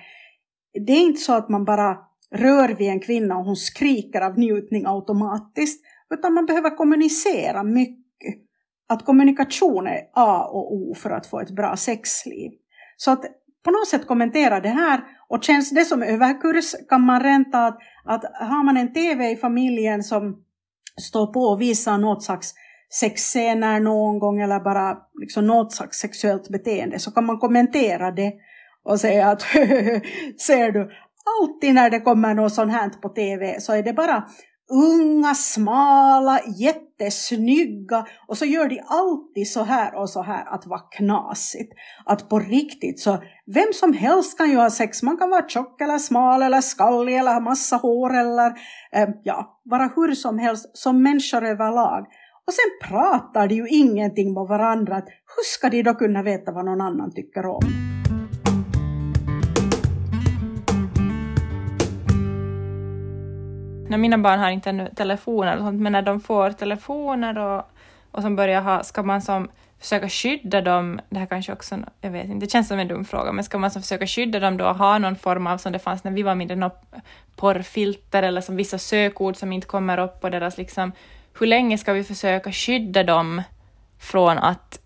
Det 0.85 0.93
är 0.93 1.01
inte 1.01 1.21
så 1.21 1.33
att 1.33 1.49
man 1.49 1.65
bara 1.65 1.97
rör 2.31 2.75
vid 2.75 2.89
en 2.89 2.99
kvinna 2.99 3.37
och 3.37 3.45
hon 3.45 3.55
skriker 3.55 4.21
av 4.21 4.37
njutning 4.37 4.85
automatiskt, 4.85 5.85
utan 6.13 6.33
man 6.33 6.45
behöver 6.45 6.77
kommunicera 6.77 7.63
mycket. 7.63 8.03
Att 8.89 9.05
kommunikation 9.05 9.87
är 9.87 9.99
A 10.13 10.45
och 10.45 10.73
O 10.73 10.93
för 10.95 11.09
att 11.09 11.27
få 11.27 11.39
ett 11.39 11.55
bra 11.55 11.75
sexliv. 11.75 12.51
Så 12.97 13.11
att 13.11 13.25
på 13.63 13.71
något 13.71 13.87
sätt 13.87 14.07
kommentera 14.07 14.59
det 14.59 14.69
här. 14.69 15.03
Och 15.29 15.43
känns 15.43 15.69
det 15.69 15.85
som 15.85 16.03
överkurs 16.03 16.75
kan 16.89 17.01
man 17.01 17.23
ränta 17.23 17.65
att, 17.65 17.77
att 18.05 18.23
har 18.49 18.63
man 18.63 18.77
en 18.77 18.93
TV 18.93 19.31
i 19.31 19.35
familjen 19.35 20.03
som 20.03 20.43
står 21.01 21.33
på 21.33 21.39
och 21.39 21.61
visar 21.61 21.97
något 21.97 22.23
slags 22.23 22.53
sexscener 22.99 23.79
någon 23.79 24.19
gång 24.19 24.41
eller 24.41 24.59
bara 24.59 24.97
liksom 25.21 25.47
något 25.47 25.73
slags 25.73 25.97
sexuellt 25.97 26.49
beteende 26.49 26.99
så 26.99 27.11
kan 27.11 27.25
man 27.25 27.39
kommentera 27.39 28.11
det 28.11 28.33
och 28.83 28.99
säga 28.99 29.27
att 29.27 29.41
ser 30.41 30.71
du, 30.71 30.91
alltid 31.41 31.73
när 31.73 31.89
det 31.89 31.99
kommer 31.99 32.33
något 32.33 32.53
sånt 32.53 32.71
här 32.71 32.89
på 32.89 33.09
TV 33.09 33.59
så 33.59 33.73
är 33.73 33.83
det 33.83 33.93
bara 33.93 34.27
unga, 34.71 35.33
smala, 35.35 36.39
jättesnygga 36.57 38.05
och 38.27 38.37
så 38.37 38.45
gör 38.45 38.69
de 38.69 38.81
alltid 38.87 39.47
så 39.51 39.63
här 39.63 39.95
och 39.95 40.09
så 40.09 40.21
här 40.21 40.53
att 40.53 40.67
vara 40.67 40.79
knasigt. 40.79 41.73
Att 42.05 42.29
på 42.29 42.39
riktigt 42.39 42.99
så 42.99 43.17
vem 43.45 43.73
som 43.73 43.93
helst 43.93 44.37
kan 44.37 44.49
ju 44.49 44.55
ha 44.55 44.69
sex. 44.69 45.03
Man 45.03 45.17
kan 45.17 45.29
vara 45.29 45.47
tjock 45.47 45.81
eller 45.81 45.97
smal 45.97 46.41
eller 46.41 46.61
skallig 46.61 47.17
eller 47.17 47.33
ha 47.33 47.39
massa 47.39 47.75
hår 47.75 48.13
eller 48.13 48.47
eh, 48.95 49.09
ja, 49.23 49.61
vara 49.65 49.91
hur 49.95 50.15
som 50.15 50.39
helst 50.39 50.77
som 50.77 51.03
människor 51.03 51.43
överlag. 51.43 52.05
Och 52.47 52.53
sen 52.53 52.89
pratar 52.89 53.47
de 53.47 53.55
ju 53.55 53.67
ingenting 53.67 54.33
med 54.33 54.47
varandra. 54.47 54.95
Hur 54.95 55.43
ska 55.43 55.69
de 55.69 55.83
då 55.83 55.93
kunna 55.93 56.23
veta 56.23 56.51
vad 56.51 56.65
någon 56.65 56.81
annan 56.81 57.11
tycker 57.13 57.45
om? 57.45 57.92
När 63.93 63.97
mina 63.97 64.17
barn 64.17 64.39
har 64.39 64.49
inte 64.49 64.69
ännu 64.69 64.89
telefoner 64.95 65.57
och 65.57 65.63
sånt, 65.63 65.81
men 65.81 65.91
när 65.91 66.01
de 66.01 66.19
får 66.19 66.51
telefoner 66.51 67.37
och, 67.37 67.63
och 68.11 68.21
som 68.21 68.35
börjar 68.35 68.61
ha, 68.61 68.83
ska 68.83 69.03
man 69.03 69.21
som 69.21 69.49
försöka 69.79 70.09
skydda 70.09 70.61
dem, 70.61 71.01
det 71.09 71.19
här 71.19 71.25
kanske 71.25 71.53
också, 71.53 71.79
jag 72.01 72.11
vet 72.11 72.25
inte, 72.25 72.45
det 72.45 72.51
känns 72.51 72.67
som 72.67 72.79
en 72.79 72.87
dum 72.87 73.05
fråga, 73.05 73.31
men 73.31 73.43
ska 73.43 73.57
man 73.57 73.71
som 73.71 73.81
försöka 73.81 74.07
skydda 74.07 74.39
dem 74.39 74.57
då 74.57 74.65
och 74.65 74.75
ha 74.75 74.97
någon 74.97 75.15
form 75.15 75.47
av, 75.47 75.57
som 75.57 75.71
det 75.71 75.79
fanns 75.79 76.03
när 76.03 76.11
vi 76.11 76.23
var 76.23 76.35
mindre, 76.35 76.55
något 76.55 76.83
porrfilter 77.35 78.23
eller 78.23 78.41
som 78.41 78.55
vissa 78.55 78.77
sökord 78.77 79.35
som 79.35 79.53
inte 79.53 79.67
kommer 79.67 79.97
upp 79.97 80.21
på 80.21 80.29
deras 80.29 80.57
liksom, 80.57 80.91
hur 81.39 81.47
länge 81.47 81.77
ska 81.77 81.93
vi 81.93 82.03
försöka 82.03 82.51
skydda 82.51 83.03
dem 83.03 83.41
från 83.99 84.37
att 84.37 84.79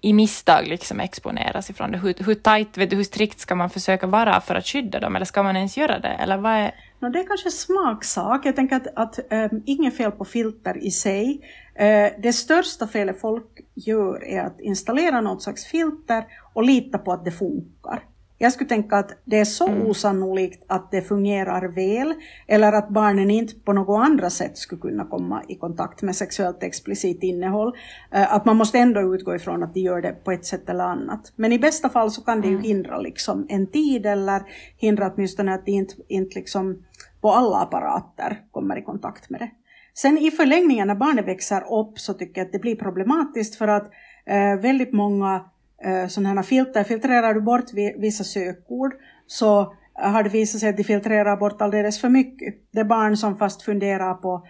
i 0.00 0.12
misstag 0.12 0.66
liksom 0.66 1.00
exponeras 1.00 1.70
ifrån 1.70 1.92
det? 1.92 1.98
Hur, 1.98 2.14
hur 2.24 2.34
tajt, 2.34 2.78
vet 2.78 2.90
du, 2.90 2.96
hur 2.96 3.04
strikt 3.04 3.40
ska 3.40 3.54
man 3.54 3.70
försöka 3.70 4.06
vara 4.06 4.40
för 4.40 4.54
att 4.54 4.66
skydda 4.66 5.00
dem, 5.00 5.16
eller 5.16 5.26
ska 5.26 5.42
man 5.42 5.56
ens 5.56 5.76
göra 5.76 5.98
det? 5.98 6.08
Eller 6.08 6.36
vad 6.36 6.52
är... 6.52 6.74
No, 7.00 7.08
det 7.08 7.18
är 7.18 7.26
kanske 7.26 7.50
smaksak. 7.50 8.46
Jag 8.46 8.56
tänker 8.56 8.76
att, 8.76 8.86
att 8.94 9.18
um, 9.52 9.62
inget 9.66 9.96
fel 9.96 10.10
på 10.10 10.24
filter 10.24 10.76
i 10.76 10.90
sig. 10.90 11.40
Uh, 11.80 12.20
det 12.22 12.32
största 12.32 12.86
felet 12.86 13.20
folk 13.20 13.60
gör 13.74 14.24
är 14.24 14.40
att 14.40 14.60
installera 14.60 15.20
något 15.20 15.42
slags 15.42 15.66
filter 15.66 16.24
och 16.54 16.62
lita 16.62 16.98
på 16.98 17.12
att 17.12 17.24
det 17.24 17.32
funkar. 17.32 18.02
Jag 18.40 18.52
skulle 18.52 18.68
tänka 18.68 18.96
att 18.96 19.12
det 19.24 19.38
är 19.38 19.44
så 19.44 19.68
mm. 19.68 19.86
osannolikt 19.86 20.64
att 20.66 20.90
det 20.90 21.02
fungerar 21.02 21.68
väl 21.68 22.14
eller 22.46 22.72
att 22.72 22.88
barnen 22.88 23.30
inte 23.30 23.54
på 23.54 23.72
något 23.72 24.06
andra 24.06 24.30
sätt 24.30 24.58
skulle 24.58 24.80
kunna 24.80 25.04
komma 25.04 25.42
i 25.48 25.54
kontakt 25.54 26.02
med 26.02 26.16
sexuellt 26.16 26.62
explicit 26.62 27.22
innehåll. 27.22 27.72
Eh, 28.12 28.34
att 28.34 28.44
man 28.44 28.56
måste 28.56 28.78
ändå 28.78 29.14
utgå 29.14 29.34
ifrån 29.34 29.62
att 29.62 29.74
de 29.74 29.80
gör 29.80 30.02
det 30.02 30.24
på 30.24 30.32
ett 30.32 30.44
sätt 30.44 30.68
eller 30.68 30.84
annat. 30.84 31.32
Men 31.36 31.52
i 31.52 31.58
bästa 31.58 31.88
fall 31.88 32.10
så 32.10 32.22
kan 32.22 32.40
det 32.40 32.48
ju 32.48 32.54
mm. 32.54 32.64
hindra 32.64 32.98
liksom 32.98 33.46
en 33.48 33.66
tid 33.66 34.06
eller 34.06 34.42
hindra 34.76 35.12
åtminstone 35.14 35.54
att 35.54 35.66
de 35.66 35.72
inte, 35.72 35.94
inte 36.08 36.38
liksom 36.38 36.82
på 37.20 37.30
alla 37.30 37.56
apparater 37.56 38.40
kommer 38.50 38.78
i 38.78 38.82
kontakt 38.82 39.30
med 39.30 39.40
det. 39.40 39.50
Sen 39.94 40.18
i 40.18 40.30
förlängningen 40.30 40.86
när 40.86 40.94
barnet 40.94 41.26
växer 41.26 41.72
upp 41.80 41.98
så 41.98 42.14
tycker 42.14 42.40
jag 42.40 42.46
att 42.46 42.52
det 42.52 42.58
blir 42.58 42.76
problematiskt 42.76 43.54
för 43.54 43.68
att 43.68 43.90
eh, 44.26 44.60
väldigt 44.60 44.92
många 44.92 45.44
Eh, 45.84 46.08
sådana 46.08 46.34
här 46.34 46.42
filter, 46.42 46.84
filtrerar 46.84 47.34
du 47.34 47.40
bort 47.40 47.64
vissa 47.98 48.24
sökord 48.24 48.92
så 49.26 49.72
har 49.98 50.22
det 50.22 50.28
visat 50.28 50.60
sig 50.60 50.68
att 50.68 50.76
de 50.76 50.84
filtrerar 50.84 51.36
bort 51.36 51.62
alldeles 51.62 52.00
för 52.00 52.08
mycket. 52.08 52.54
Det 52.72 52.80
är 52.80 52.84
barn 52.84 53.16
som 53.16 53.36
fast 53.36 53.62
funderar 53.62 54.14
på 54.14 54.46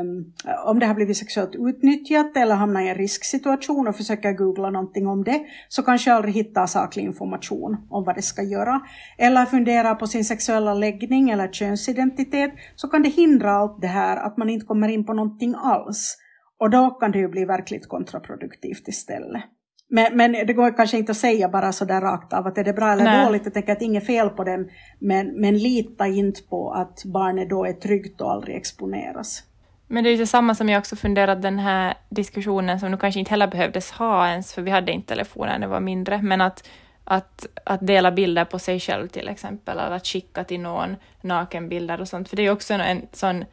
um, 0.00 0.32
om 0.66 0.78
det 0.78 0.86
har 0.86 0.94
blivit 0.94 1.16
sexuellt 1.16 1.54
utnyttjat 1.54 2.36
eller 2.36 2.54
hamnar 2.54 2.80
i 2.80 2.88
en 2.88 2.94
risksituation 2.94 3.88
och 3.88 3.96
försöker 3.96 4.32
googla 4.32 4.70
någonting 4.70 5.06
om 5.06 5.24
det, 5.24 5.40
så 5.68 5.82
kanske 5.82 6.12
aldrig 6.12 6.34
hittar 6.34 6.66
saklig 6.66 7.02
information 7.02 7.76
om 7.90 8.04
vad 8.04 8.14
det 8.14 8.22
ska 8.22 8.42
göra. 8.42 8.80
Eller 9.18 9.46
funderar 9.46 9.94
på 9.94 10.06
sin 10.06 10.24
sexuella 10.24 10.74
läggning 10.74 11.30
eller 11.30 11.48
könsidentitet, 11.48 12.52
så 12.76 12.88
kan 12.88 13.02
det 13.02 13.08
hindra 13.08 13.52
allt 13.52 13.80
det 13.80 13.86
här 13.86 14.16
att 14.16 14.36
man 14.36 14.50
inte 14.50 14.66
kommer 14.66 14.88
in 14.88 15.06
på 15.06 15.12
någonting 15.12 15.54
alls. 15.58 16.16
Och 16.60 16.70
då 16.70 16.90
kan 16.90 17.12
det 17.12 17.18
ju 17.18 17.28
bli 17.28 17.44
verkligt 17.44 17.88
kontraproduktivt 17.88 18.88
istället. 18.88 19.42
Men, 19.90 20.16
men 20.16 20.32
det 20.32 20.52
går 20.52 20.76
kanske 20.76 20.98
inte 20.98 21.12
att 21.12 21.18
säga 21.18 21.48
bara 21.48 21.72
så 21.72 21.84
där 21.84 22.00
rakt 22.00 22.32
av 22.32 22.46
att 22.46 22.58
är 22.58 22.64
det 22.64 22.72
bra 22.72 22.92
eller 22.92 23.04
Nej. 23.04 23.26
dåligt. 23.26 23.44
Jag 23.44 23.54
tänker 23.54 23.72
att 23.72 23.82
inget 23.82 24.06
fel 24.06 24.28
på 24.28 24.44
dem. 24.44 24.68
Men, 24.98 25.40
men 25.40 25.58
lita 25.58 26.06
inte 26.06 26.42
på 26.42 26.72
att 26.72 27.04
barnet 27.04 27.50
då 27.50 27.64
är 27.64 27.72
tryggt 27.72 28.20
och 28.20 28.32
aldrig 28.32 28.56
exponeras. 28.56 29.44
Men 29.86 30.04
det 30.04 30.10
är 30.10 30.16
ju 30.16 30.26
samma 30.26 30.54
som 30.54 30.68
jag 30.68 30.78
också 30.78 30.96
funderat 30.96 31.42
den 31.42 31.58
här 31.58 31.94
diskussionen 32.08 32.80
som 32.80 32.90
nu 32.90 32.96
kanske 32.96 33.18
inte 33.20 33.30
heller 33.30 33.46
behövdes 33.46 33.90
ha 33.90 34.28
ens, 34.28 34.54
för 34.54 34.62
vi 34.62 34.70
hade 34.70 34.92
inte 34.92 35.08
telefoner 35.08 35.52
när 35.52 35.58
det 35.58 35.66
var 35.66 35.80
mindre, 35.80 36.22
men 36.22 36.40
att, 36.40 36.68
att, 37.04 37.46
att 37.64 37.86
dela 37.86 38.12
bilder 38.12 38.44
på 38.44 38.58
sig 38.58 38.80
själv 38.80 39.08
till 39.08 39.28
exempel, 39.28 39.78
eller 39.78 39.96
att 39.96 40.06
skicka 40.06 40.44
till 40.44 40.60
någon 40.60 40.96
nakenbilder 41.20 42.00
och 42.00 42.08
sånt, 42.08 42.28
för 42.28 42.36
det 42.36 42.42
är 42.42 42.44
ju 42.44 42.50
också 42.50 42.74
en 42.74 43.02
sån 43.12 43.44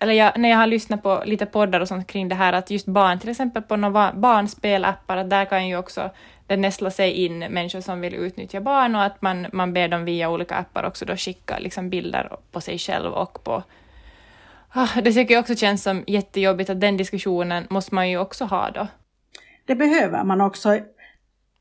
eller 0.00 0.12
jag, 0.12 0.38
när 0.38 0.48
jag 0.48 0.56
har 0.56 0.66
lyssnat 0.66 1.02
på 1.02 1.22
lite 1.26 1.46
poddar 1.46 1.80
och 1.80 1.88
sånt 1.88 2.06
kring 2.06 2.28
det 2.28 2.34
här, 2.34 2.52
att 2.52 2.70
just 2.70 2.86
barn, 2.86 3.18
till 3.18 3.30
exempel 3.30 3.62
på 3.62 3.76
några 3.76 4.12
barnspelappar, 4.12 5.16
att 5.16 5.30
där 5.30 5.44
kan 5.44 5.68
ju 5.68 5.76
också 5.76 6.10
det 6.46 6.56
nästla 6.56 6.90
sig 6.90 7.12
in 7.12 7.38
människor 7.38 7.80
som 7.80 8.00
vill 8.00 8.14
utnyttja 8.14 8.60
barn 8.60 8.94
och 8.94 9.02
att 9.02 9.22
man, 9.22 9.46
man 9.52 9.72
ber 9.72 9.88
dem 9.88 10.04
via 10.04 10.30
olika 10.30 10.54
appar 10.54 10.84
också 10.84 11.04
då 11.04 11.16
skicka 11.16 11.58
liksom 11.58 11.90
bilder 11.90 12.36
på 12.52 12.60
sig 12.60 12.78
själv 12.78 13.12
och 13.12 13.44
på 13.44 13.62
Ah, 14.72 15.00
det 15.04 15.12
tycker 15.12 15.34
jag 15.34 15.40
också 15.40 15.54
känns 15.54 15.82
som 15.82 16.04
jättejobbigt 16.06 16.70
att 16.70 16.80
den 16.80 16.96
diskussionen 16.96 17.66
måste 17.70 17.94
man 17.94 18.10
ju 18.10 18.18
också 18.18 18.44
ha 18.44 18.70
då. 18.70 18.86
Det 19.66 19.74
behöver 19.74 20.24
man 20.24 20.40
också. 20.40 20.78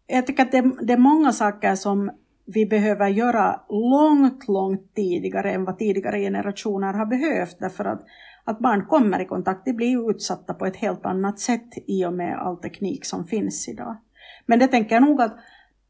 Jag 0.07 0.27
tycker 0.27 0.43
att 0.43 0.51
det, 0.51 0.71
det 0.81 0.93
är 0.93 0.97
många 0.97 1.31
saker 1.31 1.75
som 1.75 2.11
vi 2.45 2.65
behöver 2.65 3.07
göra 3.07 3.61
långt, 3.69 4.47
långt 4.47 4.95
tidigare 4.95 5.51
än 5.51 5.65
vad 5.65 5.77
tidigare 5.77 6.19
generationer 6.19 6.93
har 6.93 7.05
behövt 7.05 7.59
därför 7.59 7.85
att, 7.85 8.01
att 8.47 8.59
barn 8.59 8.85
kommer 8.85 9.19
i 9.19 9.25
kontakt, 9.25 9.65
de 9.65 9.73
blir 9.73 10.09
utsatta 10.09 10.53
på 10.53 10.65
ett 10.65 10.75
helt 10.75 11.05
annat 11.05 11.39
sätt 11.39 11.69
i 11.87 12.05
och 12.05 12.13
med 12.13 12.39
all 12.39 12.57
teknik 12.57 13.05
som 13.05 13.25
finns 13.25 13.69
idag. 13.69 13.97
Men 14.45 14.59
det 14.59 14.67
tänker 14.67 14.95
jag 14.95 15.03
nog 15.03 15.21
att, 15.21 15.35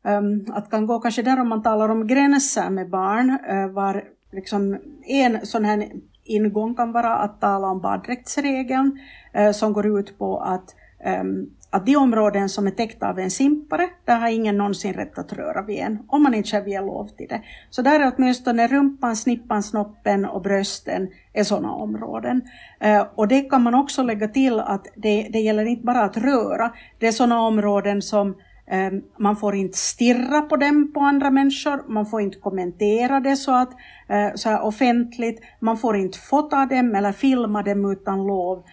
um, 0.04 0.46
att 0.54 0.70
kan 0.70 0.88
gå 0.88 1.00
kanske 1.00 1.22
där 1.22 1.40
om 1.40 1.50
man 1.50 1.64
talar 1.64 1.90
om 1.90 2.08
gränser 2.08 2.70
med 2.70 2.90
barn, 2.90 3.30
uh, 3.30 3.74
var 3.74 4.04
liksom 4.32 4.78
en 5.08 5.46
sån 5.46 5.66
här 5.66 5.92
ingång 6.24 6.76
kan 6.76 6.92
vara 6.92 7.16
att 7.16 7.42
tala 7.42 7.68
om 7.68 7.82
baddräktsregeln 7.82 9.00
uh, 9.40 9.52
som 9.52 9.74
går 9.74 10.00
ut 10.00 10.18
på 10.18 10.40
att 10.40 10.76
Ehm, 11.04 11.50
att 11.70 11.86
de 11.86 11.96
områden 11.96 12.50
som 12.50 12.68
är 12.68 12.72
täckta 12.72 13.10
av 13.10 13.20
en 13.20 13.32
simpare, 13.32 13.90
där 14.06 14.20
har 14.20 14.28
ingen 14.28 14.58
någonsin 14.58 14.94
rätt 14.94 15.18
att 15.18 15.34
röra 15.34 15.62
vid 15.62 15.80
en, 15.80 16.00
om 16.08 16.24
man 16.24 16.34
inte 16.34 16.50
själv 16.50 16.68
ger 16.68 16.82
lov 16.82 17.08
till 17.08 17.28
det. 17.28 17.42
Så 17.70 17.82
där 17.82 18.00
är 18.00 18.14
åtminstone 18.16 18.68
rumpan, 18.68 19.16
snippan, 19.16 19.64
snoppen 19.64 20.26
och 20.26 20.42
brösten 20.42 21.08
är 21.34 21.44
sådana 21.44 21.72
områden. 21.72 22.42
Ehm, 22.80 23.06
och 23.16 23.28
det 23.28 23.42
kan 23.42 23.64
man 23.64 23.76
också 23.76 24.04
lägga 24.04 24.28
till 24.28 24.60
att 24.60 24.88
det, 24.96 25.30
det 25.34 25.40
gäller 25.40 25.66
inte 25.66 25.86
bara 25.86 26.04
att 26.04 26.18
röra, 26.18 26.74
det 27.00 27.08
är 27.08 27.12
sådana 27.12 27.42
områden 27.42 28.02
som 28.02 28.36
ehm, 28.68 29.02
man 29.18 29.36
får 29.36 29.56
inte 29.56 29.78
stirra 29.78 30.42
på 30.42 30.56
dem 30.58 30.92
på 30.94 31.00
andra 31.00 31.30
människor, 31.30 31.84
man 31.88 32.06
får 32.06 32.22
inte 32.22 32.40
kommentera 32.40 33.20
det 33.20 33.36
så, 33.36 33.52
att, 33.52 33.70
eh, 34.08 34.30
så 34.36 34.50
här 34.50 34.62
offentligt, 34.62 35.42
man 35.60 35.78
får 35.78 35.98
inte 35.98 36.20
fota 36.20 36.66
dem 36.66 36.96
eller 36.96 37.12
filma 37.12 37.64
dem 37.64 37.92
utan 37.92 38.28
lov. 38.28 38.64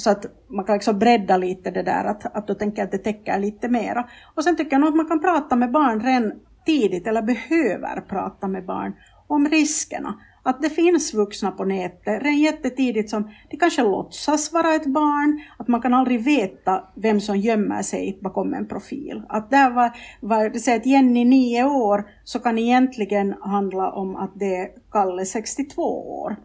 Så 0.00 0.10
att 0.10 0.26
man 0.48 0.64
kan 0.64 0.74
liksom 0.74 0.98
bredda 0.98 1.36
lite 1.36 1.70
det 1.70 1.82
där, 1.82 2.04
att, 2.04 2.36
att 2.36 2.46
då 2.46 2.54
tänker 2.54 2.78
jag 2.78 2.86
att 2.86 2.92
det 2.92 2.98
täcker 2.98 3.38
lite 3.38 3.68
mera. 3.68 4.08
Och 4.34 4.44
sen 4.44 4.56
tycker 4.56 4.72
jag 4.72 4.80
nog 4.80 4.88
att 4.88 4.96
man 4.96 5.08
kan 5.08 5.20
prata 5.20 5.56
med 5.56 5.72
barn 5.72 6.00
redan 6.00 6.32
tidigt, 6.66 7.06
eller 7.06 7.22
behöver 7.22 8.00
prata 8.00 8.48
med 8.48 8.66
barn 8.66 8.92
om 9.26 9.48
riskerna. 9.48 10.14
Att 10.42 10.62
det 10.62 10.70
finns 10.70 11.14
vuxna 11.14 11.50
på 11.50 11.64
nätet 11.64 12.22
redan 12.22 12.38
jättetidigt 12.38 13.10
som 13.10 13.30
de 13.50 13.56
kanske 13.56 13.82
låtsas 13.82 14.52
vara 14.52 14.74
ett 14.74 14.86
barn, 14.86 15.40
att 15.58 15.68
man 15.68 15.82
kan 15.82 15.94
aldrig 15.94 16.24
veta 16.24 16.84
vem 16.96 17.20
som 17.20 17.36
gömmer 17.36 17.82
sig 17.82 18.18
bakom 18.22 18.54
en 18.54 18.68
profil. 18.68 19.22
Att 19.28 19.50
där 19.50 19.70
var, 19.70 19.90
var 20.20 20.48
det 20.48 20.58
säger 20.58 20.78
att 20.78 20.86
Jenny 20.86 21.24
nio 21.24 21.64
år 21.64 22.04
så 22.24 22.38
kan 22.38 22.58
egentligen 22.58 23.34
handla 23.40 23.92
om 23.92 24.16
att 24.16 24.32
det 24.34 24.56
är 24.56 24.68
Kalle 24.92 25.24
62 25.24 25.82
år 26.22 26.36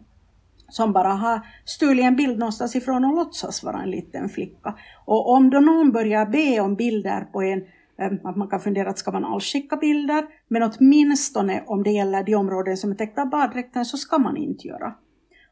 som 0.68 0.92
bara 0.92 1.08
har 1.08 1.40
stulit 1.64 2.04
en 2.04 2.16
bild 2.16 2.38
någonstans 2.38 2.76
ifrån 2.76 3.04
och 3.04 3.14
låtsas 3.14 3.62
vara 3.62 3.82
en 3.82 3.90
liten 3.90 4.28
flicka. 4.28 4.74
Och 5.04 5.30
om 5.30 5.50
då 5.50 5.60
någon 5.60 5.92
börjar 5.92 6.26
be 6.26 6.60
om 6.60 6.74
bilder 6.74 7.20
på 7.20 7.42
en, 7.42 7.58
eh, 7.98 8.12
att 8.24 8.36
man 8.36 8.48
kan 8.48 8.60
fundera 8.60 8.90
att 8.90 8.98
ska 8.98 9.12
man 9.12 9.24
alls 9.24 9.44
skicka 9.44 9.76
bilder, 9.76 10.24
men 10.48 10.62
åtminstone 10.62 11.62
om 11.66 11.82
det 11.82 11.90
gäller 11.90 12.22
de 12.22 12.34
områden 12.34 12.76
som 12.76 12.90
är 12.90 12.94
täckta 12.94 13.22
av 13.22 13.30
baddräkten 13.30 13.84
så 13.84 13.96
ska 13.96 14.18
man 14.18 14.36
inte 14.36 14.68
göra. 14.68 14.94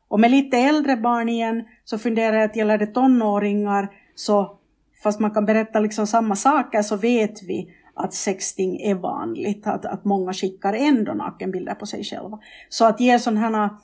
Och 0.08 0.20
med 0.20 0.30
lite 0.30 0.58
äldre 0.58 0.96
barn 0.96 1.28
igen 1.28 1.64
så 1.84 1.98
funderar 1.98 2.36
jag 2.36 2.44
att 2.44 2.56
gäller 2.56 2.78
det 2.78 2.86
tonåringar 2.86 3.88
så 4.14 4.58
fast 5.02 5.20
man 5.20 5.30
kan 5.30 5.44
berätta 5.44 5.80
liksom 5.80 6.06
samma 6.06 6.36
saker 6.36 6.82
så 6.82 6.96
vet 6.96 7.42
vi 7.42 7.74
att 7.94 8.14
sexting 8.14 8.80
är 8.80 8.94
vanligt, 8.94 9.66
att, 9.66 9.84
att 9.84 10.04
många 10.04 10.32
skickar 10.32 10.72
ändå 10.72 11.12
nakenbilder 11.12 11.74
på 11.74 11.86
sig 11.86 12.04
själva. 12.04 12.38
Så 12.68 12.84
att 12.84 13.00
ge 13.00 13.18
sådana 13.18 13.78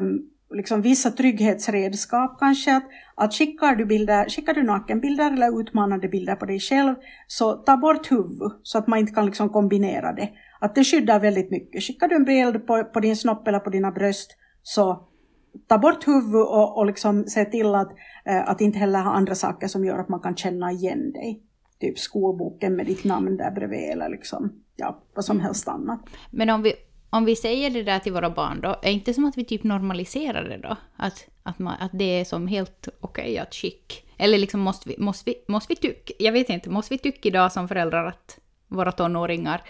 um, 0.00 0.30
liksom 0.54 0.82
vissa 0.82 1.10
trygghetsredskap 1.10 2.38
kanske. 2.38 2.76
Att, 2.76 2.84
att 3.14 3.34
skickar 3.34 3.76
du 3.76 3.86
bilder, 3.86 4.28
skickar 4.28 4.54
du 4.54 4.62
nakenbilder 4.62 5.32
eller 5.32 5.60
utmanande 5.60 6.08
bilder 6.08 6.36
på 6.36 6.46
dig 6.46 6.60
själv, 6.60 6.94
så 7.26 7.52
ta 7.52 7.76
bort 7.76 8.10
huvud 8.12 8.52
så 8.62 8.78
att 8.78 8.86
man 8.86 8.98
inte 8.98 9.12
kan 9.12 9.26
liksom 9.26 9.48
kombinera 9.48 10.12
det. 10.12 10.30
Att 10.60 10.74
det 10.74 10.84
skyddar 10.84 11.20
väldigt 11.20 11.50
mycket. 11.50 11.82
Skickar 11.82 12.08
du 12.08 12.16
en 12.16 12.24
bild 12.24 12.66
på, 12.66 12.84
på 12.84 13.00
din 13.00 13.16
snopp 13.16 13.48
eller 13.48 13.58
på 13.58 13.70
dina 13.70 13.90
bröst, 13.90 14.36
så 14.62 15.08
ta 15.68 15.78
bort 15.78 16.06
huvud 16.06 16.42
och, 16.42 16.78
och 16.78 16.86
liksom 16.86 17.24
se 17.24 17.44
till 17.44 17.74
att, 17.74 17.92
äh, 18.24 18.48
att 18.48 18.60
inte 18.60 18.78
heller 18.78 19.02
ha 19.02 19.12
andra 19.12 19.34
saker 19.34 19.68
som 19.68 19.84
gör 19.84 19.98
att 19.98 20.08
man 20.08 20.20
kan 20.20 20.36
känna 20.36 20.72
igen 20.72 21.12
dig. 21.12 21.42
Typ 21.80 21.98
skolboken 21.98 22.76
med 22.76 22.86
ditt 22.86 23.04
namn 23.04 23.36
där 23.36 23.50
bredvid 23.50 23.90
eller 23.90 24.08
liksom, 24.08 24.52
ja, 24.76 25.02
vad 25.14 25.24
som 25.24 25.40
helst 25.40 25.68
annat. 25.68 26.00
Men 26.30 26.50
om 26.50 26.62
vi 26.62 26.72
om 27.14 27.24
vi 27.24 27.36
säger 27.36 27.70
det 27.70 27.82
där 27.82 27.98
till 27.98 28.12
våra 28.12 28.30
barn 28.30 28.60
då, 28.60 28.68
är 28.68 28.76
det 28.82 28.92
inte 28.92 29.14
som 29.14 29.24
att 29.24 29.38
vi 29.38 29.44
typ 29.44 29.62
normaliserar 29.62 30.48
det 30.48 30.56
då? 30.56 30.76
Att, 30.96 31.26
att, 31.42 31.58
man, 31.58 31.74
att 31.80 31.90
det 31.92 32.20
är 32.20 32.24
som 32.24 32.46
helt 32.46 32.88
okej 33.00 33.24
okay 33.24 33.38
att 33.38 33.54
skick. 33.54 34.06
Eller 34.16 34.38
liksom 34.38 34.60
måste 34.60 34.88
vi, 34.88 34.98
måste 34.98 35.30
vi, 35.30 35.36
måste 35.48 35.72
vi 35.72 35.76
tycka, 35.76 36.12
jag 36.18 36.32
vet 36.32 36.48
inte, 36.48 36.70
måste 36.70 36.94
vi 36.94 36.98
tycka 36.98 37.28
idag 37.28 37.52
som 37.52 37.68
föräldrar 37.68 38.04
att 38.06 38.38
våra 38.68 38.92
tonåringar 38.92 39.62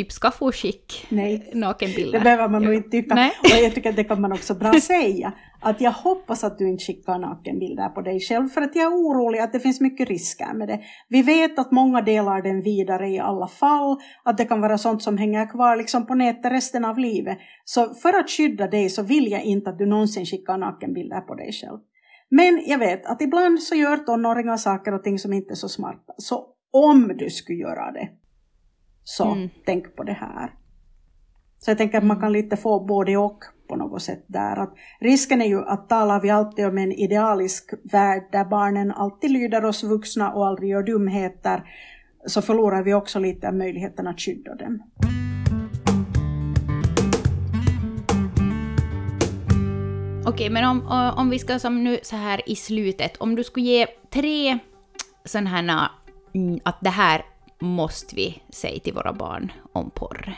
typ 0.00 0.12
ska 0.12 0.30
få 0.30 0.52
skick 0.52 1.06
Nej, 1.08 1.50
nakenbilder. 1.54 2.18
Det 2.18 2.24
behöver 2.24 2.48
man 2.48 2.62
nog 2.62 2.74
inte 2.74 2.90
tycka. 2.90 3.14
Nej. 3.14 3.32
Och 3.42 3.64
jag 3.64 3.74
tycker 3.74 3.90
att 3.90 3.96
det 3.96 4.04
kan 4.04 4.20
man 4.20 4.32
också 4.32 4.54
bra 4.54 4.72
säga. 4.80 5.32
Att 5.62 5.80
jag 5.80 5.90
hoppas 5.90 6.44
att 6.44 6.58
du 6.58 6.68
inte 6.68 6.84
skickar 6.84 7.18
nakenbilder 7.18 7.88
på 7.88 8.00
dig 8.00 8.20
själv 8.20 8.48
för 8.48 8.60
att 8.62 8.76
jag 8.76 8.84
är 8.84 8.96
orolig 8.96 9.38
att 9.38 9.52
det 9.52 9.60
finns 9.60 9.80
mycket 9.80 10.08
risker 10.08 10.54
med 10.54 10.68
det. 10.68 10.80
Vi 11.08 11.22
vet 11.22 11.58
att 11.58 11.72
många 11.72 12.02
delar 12.02 12.42
den 12.42 12.62
vidare 12.62 13.08
i 13.08 13.18
alla 13.18 13.48
fall, 13.48 13.96
att 14.24 14.38
det 14.38 14.44
kan 14.44 14.60
vara 14.60 14.78
sånt 14.78 15.02
som 15.02 15.18
hänger 15.18 15.50
kvar 15.50 15.76
liksom 15.76 16.06
på 16.06 16.14
nätet 16.14 16.52
resten 16.52 16.84
av 16.84 16.98
livet. 16.98 17.38
Så 17.64 17.94
för 17.94 18.18
att 18.18 18.30
skydda 18.30 18.66
dig 18.66 18.90
så 18.90 19.02
vill 19.02 19.30
jag 19.30 19.42
inte 19.42 19.70
att 19.70 19.78
du 19.78 19.86
någonsin 19.86 20.26
skickar 20.26 20.58
nakenbilder 20.58 21.20
på 21.20 21.34
dig 21.34 21.52
själv. 21.52 21.78
Men 22.30 22.62
jag 22.66 22.78
vet 22.78 23.06
att 23.06 23.22
ibland 23.22 23.62
så 23.62 23.74
gör 23.74 23.96
tonåringar 23.96 24.56
saker 24.56 24.94
och 24.94 25.02
ting 25.02 25.18
som 25.18 25.32
inte 25.32 25.52
är 25.52 25.56
så 25.56 25.68
smarta. 25.68 26.12
Så 26.16 26.46
om 26.72 27.12
du 27.18 27.30
skulle 27.30 27.58
göra 27.58 27.92
det, 27.92 28.08
så 29.04 29.32
mm. 29.32 29.48
tänk 29.66 29.96
på 29.96 30.02
det 30.02 30.12
här. 30.12 30.54
Så 31.58 31.70
jag 31.70 31.78
tänker 31.78 31.98
att 31.98 32.04
man 32.04 32.16
mm. 32.16 32.20
kan 32.20 32.32
lite 32.32 32.56
få 32.56 32.84
både 32.84 33.16
och 33.16 33.44
på 33.68 33.76
något 33.76 34.02
sätt 34.02 34.24
där. 34.26 34.56
Att 34.56 34.74
risken 35.00 35.42
är 35.42 35.46
ju 35.46 35.64
att 35.64 35.88
talar 35.88 36.20
vi 36.20 36.30
alltid 36.30 36.66
om 36.66 36.78
en 36.78 36.92
idealisk 36.92 37.70
värld 37.92 38.22
där 38.32 38.44
barnen 38.44 38.92
alltid 38.92 39.30
lyder 39.30 39.64
oss 39.64 39.84
vuxna 39.84 40.32
och 40.32 40.46
aldrig 40.46 40.70
gör 40.70 40.82
dumheter, 40.82 41.62
så 42.26 42.42
förlorar 42.42 42.82
vi 42.82 42.94
också 42.94 43.18
lite 43.18 43.48
av 43.48 43.54
möjligheten 43.54 44.06
att 44.06 44.20
skydda 44.20 44.54
dem. 44.54 44.82
Okej, 50.26 50.50
men 50.50 50.64
om, 50.64 51.12
om 51.16 51.30
vi 51.30 51.38
ska 51.38 51.58
som 51.58 51.84
nu 51.84 51.98
så 52.02 52.16
här 52.16 52.48
i 52.50 52.56
slutet, 52.56 53.16
om 53.16 53.34
du 53.34 53.44
skulle 53.44 53.66
ge 53.66 53.86
tre 54.10 54.58
sådana 55.24 55.50
här, 55.50 55.88
mm, 56.34 56.60
att 56.64 56.80
det 56.80 56.90
här 56.90 57.22
måste 57.60 58.16
vi 58.16 58.42
säga 58.50 58.80
till 58.80 58.94
våra 58.94 59.12
barn 59.12 59.52
om 59.72 59.90
porr? 59.90 60.34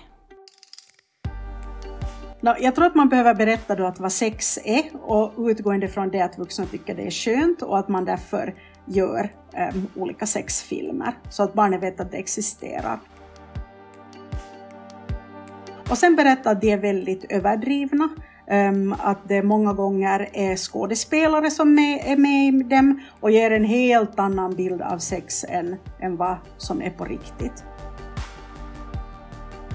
Jag 2.41 2.75
tror 2.75 2.87
att 2.87 2.95
man 2.95 3.09
behöver 3.09 3.35
berätta 3.35 3.75
då 3.75 3.87
att 3.87 4.01
vad 4.01 4.13
sex 4.13 4.59
är 4.65 4.83
och 5.03 5.33
utgående 5.39 5.89
från 5.89 6.11
det 6.11 6.21
att 6.21 6.39
vuxna 6.39 6.67
tycker 6.67 6.95
det 6.95 7.03
är 7.03 7.11
skönt 7.11 7.63
och 7.63 7.79
att 7.79 7.89
man 7.89 8.05
därför 8.05 8.55
gör 8.87 9.33
um, 9.75 9.87
olika 9.97 10.27
sexfilmer 10.27 11.15
så 11.31 11.43
att 11.43 11.55
barnen 11.55 11.81
vet 11.81 12.01
att 12.01 12.11
det 12.11 12.19
existerar. 12.19 12.99
Och 15.91 15.99
sen 15.99 16.17
berätta 16.17 16.51
att 16.51 16.61
de 16.61 16.73
är 16.73 16.79
väldigt 16.79 17.33
överdrivna 17.33 18.09
Ehm, 18.47 18.95
att 18.99 19.29
det 19.29 19.43
många 19.43 19.73
gånger 19.73 20.29
är 20.33 20.57
skådespelare 20.57 21.51
som 21.51 21.79
är 21.79 22.17
med 22.17 22.55
i 22.55 22.63
dem 22.63 23.01
och 23.21 23.31
ger 23.31 23.51
en 23.51 23.65
helt 23.65 24.19
annan 24.19 24.55
bild 24.55 24.83
av 24.83 24.99
sex 24.99 25.45
än, 25.49 25.77
än 26.01 26.17
vad 26.17 26.37
som 26.57 26.83
är 26.83 26.91
på 26.91 27.05
riktigt. 27.05 27.65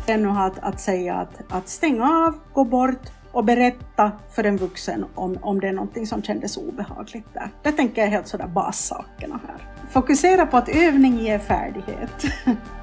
Ännu 0.08 0.30
att, 0.30 0.60
att 0.60 0.80
säga 0.80 1.16
att, 1.16 1.42
att 1.50 1.70
stänga 1.70 2.04
av, 2.04 2.40
gå 2.54 2.64
bort 2.64 3.12
och 3.32 3.44
berätta 3.44 4.12
för 4.36 4.44
en 4.44 4.58
vuxen 4.58 5.06
om, 5.16 5.38
om 5.42 5.60
det 5.60 5.68
är 5.68 5.74
någonting 5.74 6.08
som 6.08 6.24
kändes 6.24 6.58
obehagligt 6.58 7.34
där. 7.34 7.52
Det 7.64 7.72
tänker 7.72 8.02
jag 8.02 8.08
är 8.08 8.12
helt 8.12 8.28
sådär 8.28 8.48
bassakerna 8.48 9.40
här. 9.48 9.88
Fokusera 9.90 10.46
på 10.46 10.58
att 10.58 10.70
övning 10.70 11.20
ger 11.20 11.40
färdighet. 11.40 12.26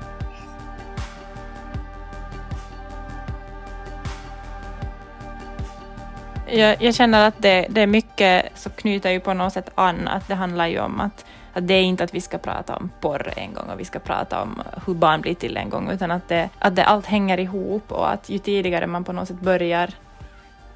Jag, 6.55 6.83
jag, 6.83 6.95
känner 6.95 7.29
att 7.29 7.35
det, 7.39 7.67
det 7.71 7.81
är 7.81 7.87
mycket 7.87 8.59
som 8.59 8.73
knyter 8.73 9.11
ju 9.11 9.21
på 9.21 9.35
något 9.35 9.53
sätt 9.53 9.71
an, 9.75 10.09
att 10.09 10.29
det 10.29 10.35
handlar 10.35 10.67
ju 10.67 10.81
om 10.81 11.01
att, 11.01 11.25
att 11.53 11.69
det 11.69 11.75
är 11.75 11.83
inte 11.83 12.05
att 12.05 12.15
vi 12.15 12.21
ska 12.21 12.39
prata 12.39 12.77
om 12.77 12.91
porr 13.01 13.33
en 13.37 13.55
gång 13.55 13.69
och 13.71 13.81
vi 13.81 13.85
ska 13.85 13.99
prata 13.99 14.43
om 14.43 14.63
hur 14.87 14.95
barn 14.95 15.21
blir 15.21 15.35
till 15.35 15.57
en 15.57 15.71
gång, 15.71 15.91
utan 15.91 16.11
att 16.11 16.29
det, 16.29 16.49
att 16.59 16.77
det 16.77 16.85
allt 16.85 17.07
hänger 17.07 17.41
ihop 17.41 17.93
och 17.93 18.13
att 18.13 18.29
ju 18.29 18.39
tidigare 18.39 18.87
man 18.87 19.05
på 19.05 19.13
något 19.13 19.29
sätt 19.29 19.41
börjar 19.41 19.91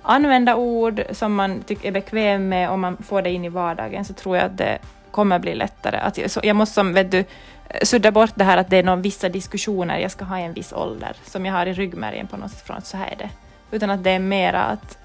använda 0.02 0.56
ord 0.56 1.02
som 1.12 1.34
man 1.34 1.62
tycker 1.62 1.88
är 1.88 1.92
bekväm 1.92 2.48
med 2.48 2.70
och 2.70 2.78
man 2.78 2.96
får 2.96 3.22
det 3.22 3.30
in 3.30 3.44
i 3.44 3.48
vardagen 3.48 4.04
så 4.04 4.12
tror 4.12 4.36
jag 4.36 4.46
att 4.46 4.58
det 4.58 4.78
kommer 5.10 5.38
bli 5.38 5.54
lättare. 5.54 5.96
Att 5.96 6.18
jag, 6.18 6.30
så 6.30 6.40
jag 6.42 6.56
måste 6.56 6.74
som, 6.74 6.94
vet 6.94 7.10
du, 7.10 7.24
sudda 7.82 8.10
bort 8.10 8.32
det 8.34 8.44
här 8.44 8.56
att 8.56 8.70
det 8.70 8.76
är 8.76 8.82
någon 8.82 9.02
vissa 9.02 9.28
diskussioner 9.28 9.98
jag 9.98 10.10
ska 10.10 10.24
ha 10.24 10.38
i 10.38 10.42
en 10.42 10.52
viss 10.52 10.72
ålder 10.72 11.16
som 11.24 11.46
jag 11.46 11.52
har 11.52 11.66
i 11.66 11.72
ryggmärgen 11.72 12.26
på 12.26 12.36
något 12.36 12.50
sätt 12.50 12.66
från 12.66 12.76
att 12.76 12.86
så 12.86 12.96
här 12.96 13.10
är 13.12 13.16
det. 13.16 13.30
Utan 13.70 13.90
att 13.90 14.04
det 14.04 14.10
är 14.10 14.18
mera 14.18 14.62
att 14.62 14.98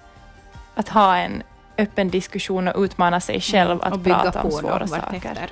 att 0.75 0.89
ha 0.89 1.17
en 1.17 1.43
öppen 1.77 2.09
diskussion 2.09 2.67
och 2.67 2.81
utmana 2.81 3.19
sig 3.19 3.41
själv 3.41 3.81
mm, 3.81 3.93
att 3.93 4.03
prata 4.03 4.41
om 4.41 4.51
svåra 4.51 4.87
saker. 4.87 5.49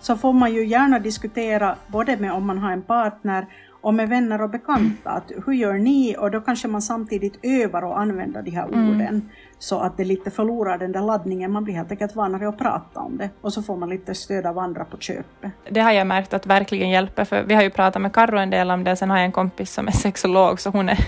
Så 0.00 0.16
får 0.16 0.32
man 0.32 0.54
ju 0.54 0.66
gärna 0.66 0.98
diskutera 0.98 1.76
både 1.86 2.16
med 2.16 2.32
om 2.32 2.46
man 2.46 2.58
har 2.58 2.72
en 2.72 2.82
partner 2.82 3.46
och 3.82 3.94
med 3.94 4.08
vänner 4.08 4.42
och 4.42 4.50
bekanta. 4.50 5.10
Att 5.10 5.32
hur 5.46 5.52
gör 5.52 5.72
ni? 5.74 6.16
Och 6.18 6.30
då 6.30 6.40
kanske 6.40 6.68
man 6.68 6.82
samtidigt 6.82 7.38
övar 7.42 7.82
och 7.84 8.00
använder 8.00 8.42
de 8.42 8.50
här 8.50 8.68
Mm. 8.68 8.90
orden 8.90 9.30
så 9.58 9.78
att 9.78 9.96
det 9.96 10.04
lite 10.04 10.30
förlorar 10.30 10.78
den 10.78 10.92
där 10.92 11.00
laddningen. 11.02 11.52
Man 11.52 11.64
blir 11.64 11.74
helt 11.74 11.90
enkelt 11.90 12.16
vanare 12.16 12.48
att 12.48 12.58
prata 12.58 13.00
om 13.00 13.16
det 13.18 13.30
och 13.40 13.52
så 13.52 13.62
får 13.62 13.76
man 13.76 13.88
lite 13.88 14.14
stöd 14.14 14.46
av 14.46 14.58
andra 14.58 14.84
på 14.84 14.96
köpet. 14.96 15.52
Det 15.70 15.80
har 15.80 15.92
jag 15.92 16.06
märkt 16.06 16.34
att 16.34 16.46
verkligen 16.46 16.90
hjälper, 16.90 17.24
för 17.24 17.42
vi 17.42 17.54
har 17.54 17.62
ju 17.62 17.70
pratat 17.70 18.02
med 18.02 18.12
Karro 18.12 18.38
en 18.38 18.50
del 18.50 18.70
om 18.70 18.84
det, 18.84 18.96
sen 18.96 19.10
har 19.10 19.16
jag 19.16 19.24
en 19.24 19.32
kompis 19.32 19.72
som 19.72 19.88
är 19.88 19.92
sexolog, 20.06 20.60
så 20.60 20.70
hon 20.70 20.88
är... 20.88 20.98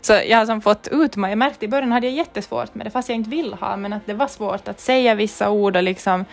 Så 0.00 0.12
jag 0.28 0.38
har 0.38 0.46
som 0.46 0.60
fått 0.60 0.88
ut 0.92 1.16
mig, 1.16 1.30
jag 1.30 1.38
märkte 1.38 1.64
i 1.64 1.68
början 1.68 1.92
hade 1.92 2.06
jag 2.06 2.16
jättesvårt 2.16 2.74
med 2.74 2.86
det, 2.86 2.90
fast 2.90 3.08
jag 3.08 3.16
inte 3.16 3.30
vill 3.30 3.54
ha, 3.54 3.76
men 3.76 3.92
att 3.92 4.06
det 4.06 4.14
var 4.14 4.26
svårt 4.26 4.68
att 4.68 4.80
säga 4.80 5.14
vissa 5.14 5.50
ord 5.50 5.76
och 5.76 5.82
liksom... 5.82 6.24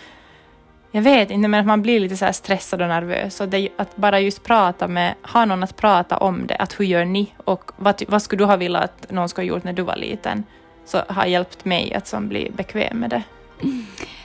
Jag 0.91 1.01
vet 1.01 1.31
inte, 1.31 1.47
men 1.47 1.59
att 1.59 1.65
man 1.65 1.81
blir 1.81 1.99
lite 1.99 2.17
så 2.17 2.25
här 2.25 2.31
stressad 2.31 2.81
och 2.81 2.87
nervös. 2.87 3.41
Och 3.41 3.49
det, 3.49 3.69
att 3.77 3.95
bara 3.95 4.19
just 4.19 4.43
prata 4.43 4.87
med, 4.87 5.13
ha 5.21 5.45
någon 5.45 5.63
att 5.63 5.75
prata 5.75 6.17
om 6.17 6.47
det, 6.47 6.55
att 6.55 6.79
hur 6.79 6.85
gör 6.85 7.05
ni 7.05 7.33
och 7.37 7.71
vad, 7.77 8.03
vad 8.07 8.21
skulle 8.21 8.41
du 8.41 8.45
ha 8.45 8.55
velat 8.55 8.83
att 8.83 9.11
någon 9.11 9.29
skulle 9.29 9.51
ha 9.51 9.55
gjort 9.55 9.63
när 9.63 9.73
du 9.73 9.81
var 9.81 9.95
liten, 9.95 10.43
så 10.85 11.01
har 11.07 11.25
hjälpt 11.25 11.65
mig 11.65 11.93
att 11.93 12.07
som 12.07 12.27
bli 12.27 12.51
bekväm 12.57 12.99
med 12.99 13.09
det. 13.09 13.23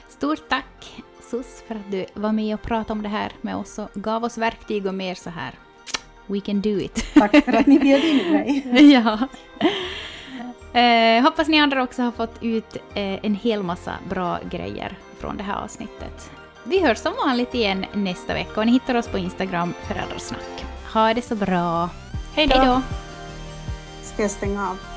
Stort 0.08 0.48
tack 0.48 1.02
Sus 1.30 1.62
för 1.68 1.74
att 1.74 1.90
du 1.90 2.06
var 2.14 2.32
med 2.32 2.54
och 2.54 2.62
pratade 2.62 2.92
om 2.92 3.02
det 3.02 3.08
här 3.08 3.32
med 3.40 3.56
oss 3.56 3.78
och 3.78 3.88
gav 3.94 4.24
oss 4.24 4.38
verktyg 4.38 4.86
och 4.86 4.94
mer 4.94 5.14
så 5.14 5.30
här. 5.30 5.54
We 6.26 6.40
can 6.40 6.60
do 6.60 6.78
it. 6.80 7.06
Tack 7.14 7.44
för 7.44 7.52
att 7.52 7.66
ni 7.66 7.78
bjöd 7.78 8.04
in 8.04 8.32
mig. 8.32 8.92
ja. 8.92 9.28
Eh, 10.80 11.22
hoppas 11.22 11.48
ni 11.48 11.60
andra 11.60 11.82
också 11.82 12.02
har 12.02 12.12
fått 12.12 12.42
ut 12.42 12.76
eh, 12.76 13.24
en 13.24 13.34
hel 13.34 13.62
massa 13.62 13.92
bra 14.08 14.38
grejer 14.50 14.98
från 15.18 15.36
det 15.36 15.42
här 15.42 15.62
avsnittet. 15.64 16.30
Vi 16.64 16.80
hörs 16.80 16.98
som 16.98 17.12
vanligt 17.26 17.54
igen 17.54 17.86
nästa 17.92 18.34
vecka 18.34 18.60
och 18.60 18.66
ni 18.66 18.72
hittar 18.72 18.94
oss 18.94 19.08
på 19.08 19.18
Instagram 19.18 19.74
föräldrasnack. 19.88 20.64
Ha 20.92 21.14
det 21.14 21.22
så 21.22 21.34
bra. 21.34 21.90
Hej 22.34 22.48
Hej 22.48 22.66
då! 22.66 22.82
Ska 24.02 24.22
jag 24.22 24.30
stänga 24.30 24.68
av? 24.68 24.91